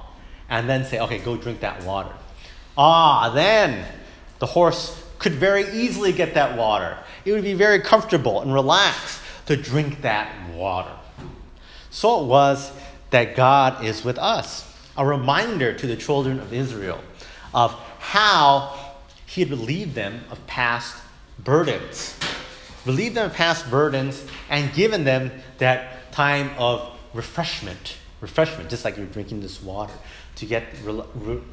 and 0.51 0.69
then 0.69 0.85
say, 0.85 0.99
okay, 0.99 1.19
go 1.19 1.37
drink 1.37 1.61
that 1.61 1.83
water. 1.85 2.13
Ah, 2.77 3.31
then 3.33 3.87
the 4.41 4.47
horse 4.47 5.03
could 5.19 5.35
very 5.35 5.71
easily 5.71 6.13
get 6.13 6.35
that 6.35 6.59
water. 6.59 6.99
It 7.25 7.33
would 7.33 7.45
be 7.45 7.55
very 7.55 7.81
comfortable 7.81 8.41
and 8.41 8.53
relaxed 8.53 9.21
to 9.47 9.57
drink 9.57 10.03
that 10.03 10.51
water. 10.55 10.93
So 11.91 12.23
it 12.23 12.27
was 12.27 12.73
that 13.11 13.37
God 13.37 13.85
is 13.85 14.05
with 14.05 14.19
us. 14.19 14.67
A 14.97 15.07
reminder 15.07 15.73
to 15.73 15.87
the 15.87 15.97
children 15.97 16.41
of 16.41 16.53
Israel 16.53 17.01
of 17.55 17.73
how 17.99 18.77
he 19.27 19.43
had 19.43 19.51
relieved 19.51 19.95
them 19.95 20.25
of 20.31 20.45
past 20.47 20.97
burdens. 21.39 22.17
Relieved 22.87 23.17
them 23.17 23.27
of 23.27 23.35
past 23.35 23.71
burdens 23.71 24.25
and 24.49 24.73
given 24.75 25.05
them 25.05 25.31
that 25.59 26.13
time 26.13 26.51
of 26.59 26.97
refreshment. 27.15 27.97
Refreshment, 28.21 28.69
just 28.71 28.85
like 28.85 28.97
you're 28.97 29.07
drinking 29.07 29.41
this 29.41 29.63
water 29.63 29.93
to 30.41 30.47
get, 30.47 30.65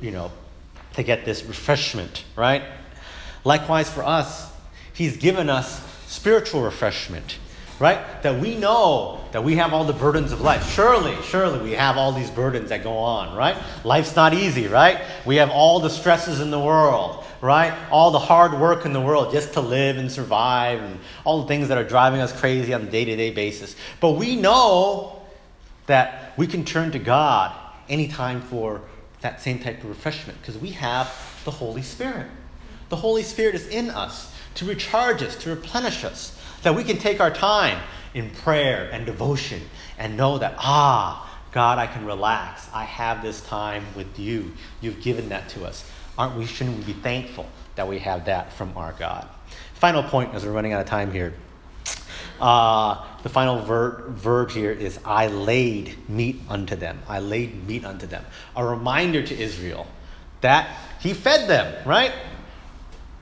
you 0.01 0.11
know, 0.11 0.31
to 0.93 1.03
get 1.03 1.25
this 1.25 1.43
refreshment, 1.43 2.23
right? 2.35 2.63
Likewise 3.43 3.89
for 3.89 4.03
us, 4.03 4.51
He's 4.93 5.17
given 5.17 5.49
us 5.49 5.81
spiritual 6.07 6.61
refreshment, 6.61 7.37
right? 7.79 8.23
That 8.23 8.39
we 8.39 8.55
know 8.55 9.25
that 9.33 9.43
we 9.43 9.57
have 9.57 9.73
all 9.73 9.83
the 9.83 9.93
burdens 9.93 10.31
of 10.31 10.39
life. 10.39 10.71
Surely, 10.71 11.15
surely 11.21 11.59
we 11.59 11.73
have 11.73 11.97
all 11.97 12.13
these 12.13 12.31
burdens 12.31 12.69
that 12.69 12.81
go 12.81 12.97
on, 12.97 13.35
right? 13.35 13.57
Life's 13.83 14.15
not 14.15 14.33
easy, 14.33 14.67
right? 14.67 15.01
We 15.25 15.35
have 15.35 15.51
all 15.51 15.81
the 15.81 15.89
stresses 15.89 16.39
in 16.39 16.49
the 16.49 16.59
world, 16.59 17.25
right? 17.41 17.77
All 17.91 18.11
the 18.11 18.19
hard 18.19 18.57
work 18.57 18.85
in 18.85 18.93
the 18.93 19.01
world 19.01 19.33
just 19.33 19.53
to 19.53 19.61
live 19.61 19.97
and 19.97 20.09
survive 20.09 20.81
and 20.81 20.97
all 21.25 21.41
the 21.41 21.47
things 21.47 21.67
that 21.67 21.77
are 21.77 21.83
driving 21.83 22.21
us 22.21 22.31
crazy 22.31 22.73
on 22.73 22.83
a 22.83 22.89
day 22.89 23.03
to 23.03 23.15
day 23.17 23.31
basis. 23.31 23.75
But 23.99 24.11
we 24.11 24.37
know 24.37 25.21
that 25.87 26.33
we 26.37 26.47
can 26.47 26.63
turn 26.63 26.93
to 26.93 26.99
God 26.99 27.53
any 27.89 28.07
time 28.07 28.41
for 28.41 28.81
that 29.21 29.41
same 29.41 29.59
type 29.59 29.83
of 29.83 29.89
refreshment 29.89 30.39
because 30.41 30.57
we 30.57 30.71
have 30.71 31.07
the 31.45 31.51
Holy 31.51 31.81
Spirit. 31.81 32.27
The 32.89 32.97
Holy 32.97 33.23
Spirit 33.23 33.55
is 33.55 33.67
in 33.67 33.89
us 33.89 34.33
to 34.55 34.65
recharge 34.65 35.21
us, 35.21 35.35
to 35.37 35.49
replenish 35.49 36.03
us, 36.03 36.37
that 36.63 36.75
we 36.75 36.83
can 36.83 36.97
take 36.97 37.19
our 37.19 37.31
time 37.31 37.79
in 38.13 38.29
prayer 38.29 38.89
and 38.91 39.05
devotion 39.05 39.61
and 39.97 40.17
know 40.17 40.37
that, 40.37 40.55
ah, 40.57 41.23
God, 41.51 41.77
I 41.77 41.87
can 41.87 42.05
relax. 42.05 42.67
I 42.73 42.83
have 42.83 43.21
this 43.21 43.41
time 43.41 43.85
with 43.95 44.19
you. 44.19 44.53
You've 44.81 45.01
given 45.01 45.29
that 45.29 45.49
to 45.49 45.65
us. 45.65 45.89
Aren't 46.17 46.35
we, 46.35 46.45
shouldn't 46.45 46.77
we 46.77 46.83
be 46.83 46.99
thankful 46.99 47.47
that 47.75 47.87
we 47.87 47.99
have 47.99 48.25
that 48.25 48.53
from 48.53 48.75
our 48.75 48.93
God? 48.93 49.27
Final 49.75 50.03
point 50.03 50.33
as 50.33 50.45
we're 50.45 50.51
running 50.51 50.73
out 50.73 50.81
of 50.81 50.87
time 50.87 51.11
here. 51.11 51.33
Uh, 52.39 53.03
the 53.23 53.29
final 53.29 53.61
ver- 53.61 54.03
verb 54.09 54.51
here 54.51 54.71
is 54.71 54.99
I 55.03 55.27
laid 55.27 56.09
meat 56.09 56.41
unto 56.49 56.75
them. 56.75 56.99
I 57.07 57.19
laid 57.19 57.67
meat 57.67 57.85
unto 57.85 58.07
them. 58.07 58.25
A 58.55 58.63
reminder 58.63 59.21
to 59.23 59.37
Israel 59.37 59.87
that 60.41 60.69
he 60.99 61.13
fed 61.13 61.49
them, 61.49 61.87
right? 61.87 62.13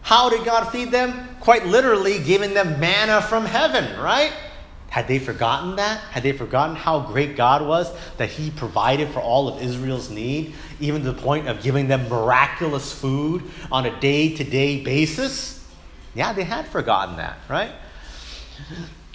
How 0.02 0.30
did 0.30 0.46
God 0.46 0.66
feed 0.66 0.92
them? 0.92 1.36
Quite 1.40 1.66
literally, 1.66 2.20
giving 2.20 2.54
them 2.54 2.80
manna 2.80 3.22
from 3.22 3.46
heaven, 3.46 4.00
right? 4.00 4.32
Had 4.90 5.08
they 5.08 5.20
forgotten 5.20 5.76
that? 5.78 6.00
Had 6.12 6.24
they 6.24 6.32
forgotten 6.32 6.76
how 6.76 7.00
great 7.00 7.36
God 7.36 7.66
was, 7.66 7.92
that 8.18 8.30
He 8.30 8.50
provided 8.52 9.10
for 9.10 9.20
all 9.20 9.48
of 9.48 9.62
Israel's 9.62 10.10
need, 10.10 10.54
even 10.80 11.04
to 11.04 11.12
the 11.12 11.22
point 11.22 11.48
of 11.48 11.62
giving 11.62 11.88
them 11.88 12.08
miraculous 12.08 12.94
food 12.94 13.44
on 13.72 13.86
a 13.86 14.00
day 14.00 14.36
to 14.36 14.44
day 14.44 14.84
basis? 14.84 15.68
Yeah, 16.14 16.34
they 16.34 16.44
had 16.44 16.68
forgotten 16.68 17.18
that, 17.18 17.40
right? 17.50 17.72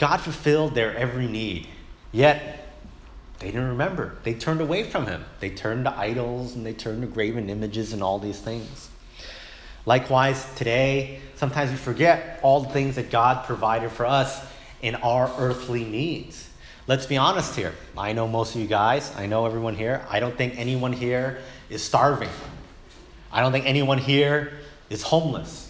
God 0.00 0.16
fulfilled 0.16 0.74
their 0.74 0.96
every 0.96 1.28
need. 1.28 1.68
Yet, 2.10 2.72
they 3.38 3.48
didn't 3.48 3.68
remember. 3.68 4.16
They 4.22 4.32
turned 4.32 4.62
away 4.62 4.82
from 4.82 5.06
Him. 5.06 5.26
They 5.40 5.50
turned 5.50 5.84
to 5.84 5.96
idols 5.96 6.56
and 6.56 6.64
they 6.64 6.72
turned 6.72 7.02
to 7.02 7.06
graven 7.06 7.50
images 7.50 7.92
and 7.92 8.02
all 8.02 8.18
these 8.18 8.40
things. 8.40 8.88
Likewise, 9.84 10.46
today, 10.56 11.20
sometimes 11.36 11.70
we 11.70 11.76
forget 11.76 12.40
all 12.42 12.62
the 12.62 12.70
things 12.70 12.96
that 12.96 13.10
God 13.10 13.44
provided 13.44 13.90
for 13.90 14.06
us 14.06 14.42
in 14.80 14.94
our 14.94 15.30
earthly 15.36 15.84
needs. 15.84 16.48
Let's 16.86 17.04
be 17.04 17.18
honest 17.18 17.54
here. 17.54 17.74
I 17.96 18.14
know 18.14 18.26
most 18.26 18.54
of 18.54 18.62
you 18.62 18.66
guys, 18.66 19.14
I 19.16 19.26
know 19.26 19.44
everyone 19.44 19.74
here. 19.74 20.06
I 20.08 20.18
don't 20.18 20.36
think 20.36 20.58
anyone 20.58 20.94
here 20.94 21.40
is 21.68 21.82
starving. 21.82 22.30
I 23.30 23.42
don't 23.42 23.52
think 23.52 23.66
anyone 23.66 23.98
here 23.98 24.60
is 24.88 25.02
homeless. 25.02 25.69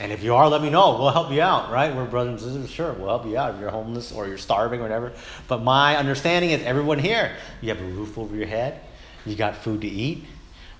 And 0.00 0.10
if 0.10 0.24
you 0.24 0.34
are, 0.34 0.48
let 0.48 0.60
me 0.60 0.70
know. 0.70 0.98
We'll 0.98 1.10
help 1.10 1.30
you 1.30 1.40
out, 1.40 1.70
right? 1.70 1.94
We're 1.94 2.04
brothers 2.04 2.42
and 2.42 2.52
sisters. 2.52 2.70
Sure, 2.70 2.92
we'll 2.94 3.08
help 3.08 3.26
you 3.26 3.38
out 3.38 3.54
if 3.54 3.60
you're 3.60 3.70
homeless 3.70 4.10
or 4.10 4.26
you're 4.26 4.38
starving 4.38 4.80
or 4.80 4.82
whatever. 4.82 5.12
But 5.46 5.62
my 5.62 5.96
understanding 5.96 6.50
is 6.50 6.62
everyone 6.64 6.98
here, 6.98 7.36
you 7.60 7.68
have 7.68 7.80
a 7.80 7.84
roof 7.84 8.18
over 8.18 8.34
your 8.34 8.46
head, 8.46 8.80
you 9.24 9.36
got 9.36 9.56
food 9.56 9.82
to 9.82 9.88
eat, 9.88 10.24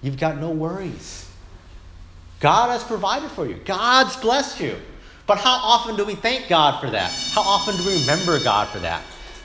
you've 0.03 0.19
got 0.19 0.39
no 0.41 0.51
worries. 0.51 1.31
God 2.41 2.71
has 2.71 2.83
provided 2.83 3.31
for 3.31 3.47
you, 3.47 3.55
God's 3.65 4.17
blessed 4.17 4.61
you. 4.61 4.77
But 5.27 5.39
how 5.39 5.55
often 5.63 5.97
do 5.97 6.05
we 6.05 6.17
thank 6.17 6.49
God 6.49 6.81
for 6.81 6.91
that? 6.91 7.11
How 7.33 7.41
often 7.43 7.77
do 7.77 7.87
we 7.87 8.01
remember 8.01 8.43
God 8.43 8.69
for 8.69 8.81
that? 8.81 9.03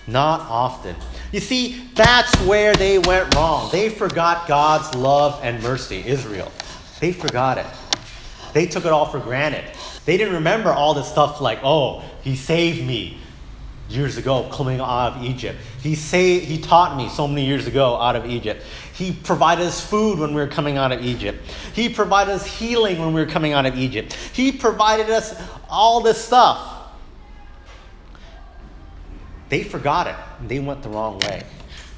Not 0.07 0.41
often. 0.41 0.95
You 1.31 1.39
see, 1.39 1.89
that's 1.93 2.35
where 2.41 2.73
they 2.73 2.97
went 2.97 3.33
wrong. 3.35 3.69
They 3.71 3.89
forgot 3.89 4.47
God's 4.47 4.93
love 4.95 5.39
and 5.43 5.61
mercy, 5.61 6.03
Israel. 6.05 6.51
They 6.99 7.13
forgot 7.13 7.59
it. 7.59 7.67
They 8.53 8.65
took 8.65 8.85
it 8.85 8.91
all 8.91 9.05
for 9.05 9.19
granted. 9.19 9.63
They 10.05 10.17
didn't 10.17 10.35
remember 10.35 10.71
all 10.71 10.93
this 10.93 11.07
stuff 11.07 11.41
like, 11.41 11.59
oh, 11.63 12.03
he 12.23 12.35
saved 12.35 12.85
me 12.85 13.19
years 13.89 14.17
ago 14.17 14.47
coming 14.51 14.79
out 14.79 15.17
of 15.17 15.23
Egypt. 15.23 15.57
He 15.81 15.95
saved, 15.95 16.45
he 16.45 16.59
taught 16.59 16.95
me 16.95 17.09
so 17.09 17.27
many 17.27 17.45
years 17.45 17.67
ago 17.67 17.95
out 17.95 18.15
of 18.15 18.25
Egypt. 18.25 18.63
He 18.93 19.11
provided 19.11 19.65
us 19.65 19.81
food 19.81 20.19
when 20.19 20.33
we 20.33 20.41
were 20.41 20.47
coming 20.47 20.77
out 20.77 20.91
of 20.91 21.03
Egypt. 21.03 21.39
He 21.73 21.89
provided 21.89 22.31
us 22.31 22.45
healing 22.45 22.99
when 22.99 23.13
we 23.13 23.21
were 23.23 23.29
coming 23.29 23.53
out 23.53 23.65
of 23.65 23.77
Egypt. 23.77 24.13
He 24.33 24.51
provided 24.51 25.09
us 25.09 25.41
all 25.69 26.01
this 26.01 26.23
stuff. 26.23 26.75
They 29.49 29.63
forgot 29.63 30.07
it. 30.07 30.15
They 30.47 30.59
went 30.59 30.83
the 30.83 30.89
wrong 30.89 31.19
way. 31.19 31.43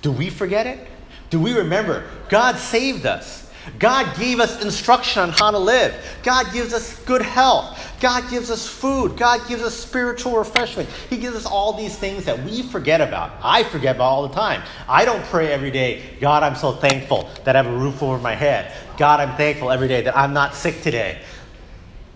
Do 0.02 0.12
we 0.12 0.30
forget 0.30 0.66
it? 0.68 0.88
Do 1.30 1.40
we 1.40 1.54
remember? 1.54 2.10
God 2.30 2.56
saved 2.58 3.06
us. 3.06 3.51
God 3.78 4.17
gave 4.17 4.39
us 4.39 4.63
instruction 4.63 5.21
on 5.21 5.30
how 5.30 5.52
to 5.52 5.58
live. 5.58 5.93
God 6.24 6.52
gives 6.52 6.74
us 6.74 7.04
good 7.06 7.21
health. 7.21 7.80
God 8.00 8.30
gives 8.30 8.50
us 8.50 8.67
food. 8.67 9.15
God 9.17 9.47
gives 9.47 9.62
us 9.62 9.76
spiritual 9.76 10.36
refreshment. 10.38 10.89
He 11.10 11.17
gives 11.17 11.36
us 11.36 11.45
all 11.45 11.74
these 11.74 11.95
things 11.95 12.26
that 12.26 12.43
we 12.43 12.63
forget 12.63 13.02
about. 13.02 13.34
I 13.43 13.63
forget 13.63 13.95
about 13.95 14.06
all 14.06 14.28
the 14.28 14.34
time. 14.34 14.63
I 14.88 15.06
don't 15.06 15.24
pray 15.26 15.52
every 15.52 15.71
day, 15.71 16.04
God, 16.19 16.43
I'm 16.43 16.56
so 16.56 16.71
thankful 16.71 17.30
that 17.43 17.56
I 17.56 17.62
have 17.62 17.71
a 17.71 17.78
roof 17.78 18.02
over 18.02 18.17
my 18.17 18.34
head. 18.34 18.74
God, 18.97 19.19
I'm 19.19 19.38
thankful 19.38 19.71
every 19.71 19.88
day 19.88 20.02
that 20.02 20.17
I'm 20.17 20.34
not 20.34 20.56
sick 20.56 20.82
today. 20.82 21.21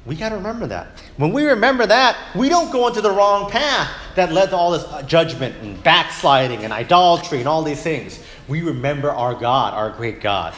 We 0.05 0.15
got 0.15 0.29
to 0.29 0.35
remember 0.35 0.67
that. 0.67 1.01
When 1.17 1.31
we 1.31 1.45
remember 1.45 1.87
that, 1.87 2.17
we 2.35 2.47
don't 2.47 2.71
go 2.71 2.87
into 2.87 3.01
the 3.01 3.09
wrong 3.09 3.49
path 3.49 3.89
that 4.15 4.31
led 4.31 4.51
to 4.51 4.55
all 4.55 4.71
this 4.71 4.83
uh, 4.83 5.01
judgment 5.01 5.55
and 5.61 5.81
backsliding 5.83 6.63
and 6.63 6.71
idolatry 6.71 7.39
and 7.39 7.47
all 7.47 7.63
these 7.63 7.81
things. 7.81 8.19
We 8.47 8.61
remember 8.61 9.11
our 9.11 9.33
God, 9.33 9.73
our 9.73 9.89
great 9.89 10.21
God. 10.21 10.53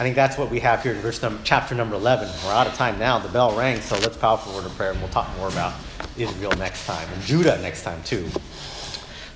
I 0.00 0.02
think 0.02 0.16
that's 0.16 0.38
what 0.38 0.50
we 0.50 0.60
have 0.60 0.82
here 0.82 0.94
in 0.94 0.98
verse 1.00 1.20
number, 1.20 1.38
chapter 1.44 1.74
number 1.74 1.94
11. 1.94 2.26
We're 2.46 2.52
out 2.52 2.66
of 2.66 2.72
time 2.72 2.98
now. 2.98 3.18
The 3.18 3.28
bell 3.28 3.54
rang, 3.54 3.82
so 3.82 3.98
let's 3.98 4.16
power 4.16 4.38
forward 4.38 4.64
in 4.64 4.70
prayer, 4.70 4.92
and 4.92 5.00
we'll 5.00 5.10
talk 5.10 5.28
more 5.36 5.48
about 5.48 5.74
Israel 6.16 6.52
next 6.52 6.86
time, 6.86 7.06
and 7.12 7.22
Judah 7.22 7.60
next 7.60 7.82
time, 7.82 8.02
too. 8.02 8.26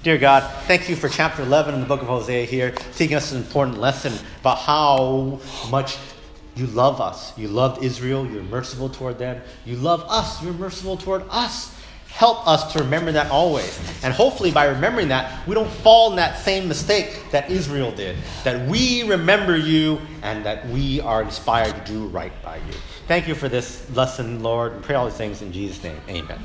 Dear 0.02 0.16
God, 0.16 0.50
thank 0.62 0.88
you 0.88 0.96
for 0.96 1.10
chapter 1.10 1.42
11 1.42 1.74
in 1.74 1.80
the 1.82 1.86
book 1.86 2.00
of 2.00 2.08
Hosea 2.08 2.46
here, 2.46 2.70
teaching 2.94 3.14
us 3.14 3.30
an 3.32 3.42
important 3.42 3.76
lesson 3.76 4.14
about 4.40 4.56
how 4.56 5.38
much 5.68 5.98
you 6.56 6.66
love 6.68 6.98
us. 6.98 7.36
You 7.36 7.48
loved 7.48 7.84
Israel, 7.84 8.24
you're 8.24 8.42
merciful 8.44 8.88
toward 8.88 9.18
them. 9.18 9.42
You 9.66 9.76
love 9.76 10.02
us, 10.08 10.42
you're 10.42 10.54
merciful 10.54 10.96
toward 10.96 11.24
us. 11.28 11.73
Help 12.14 12.46
us 12.46 12.72
to 12.72 12.78
remember 12.78 13.10
that 13.10 13.28
always. 13.32 13.76
And 14.04 14.14
hopefully, 14.14 14.52
by 14.52 14.66
remembering 14.66 15.08
that, 15.08 15.44
we 15.48 15.54
don't 15.56 15.68
fall 15.68 16.10
in 16.10 16.16
that 16.16 16.38
same 16.38 16.68
mistake 16.68 17.20
that 17.32 17.50
Israel 17.50 17.90
did. 17.90 18.16
That 18.44 18.68
we 18.68 19.02
remember 19.02 19.56
you 19.56 20.00
and 20.22 20.46
that 20.46 20.64
we 20.68 21.00
are 21.00 21.22
inspired 21.22 21.74
to 21.74 21.92
do 21.92 22.06
right 22.06 22.32
by 22.40 22.58
you. 22.58 22.74
Thank 23.08 23.26
you 23.26 23.34
for 23.34 23.48
this 23.48 23.90
lesson, 23.96 24.44
Lord. 24.44 24.74
And 24.74 24.82
pray 24.84 24.94
all 24.94 25.06
these 25.06 25.16
things 25.16 25.42
in 25.42 25.52
Jesus' 25.52 25.82
name. 25.82 26.00
Amen. 26.08 26.38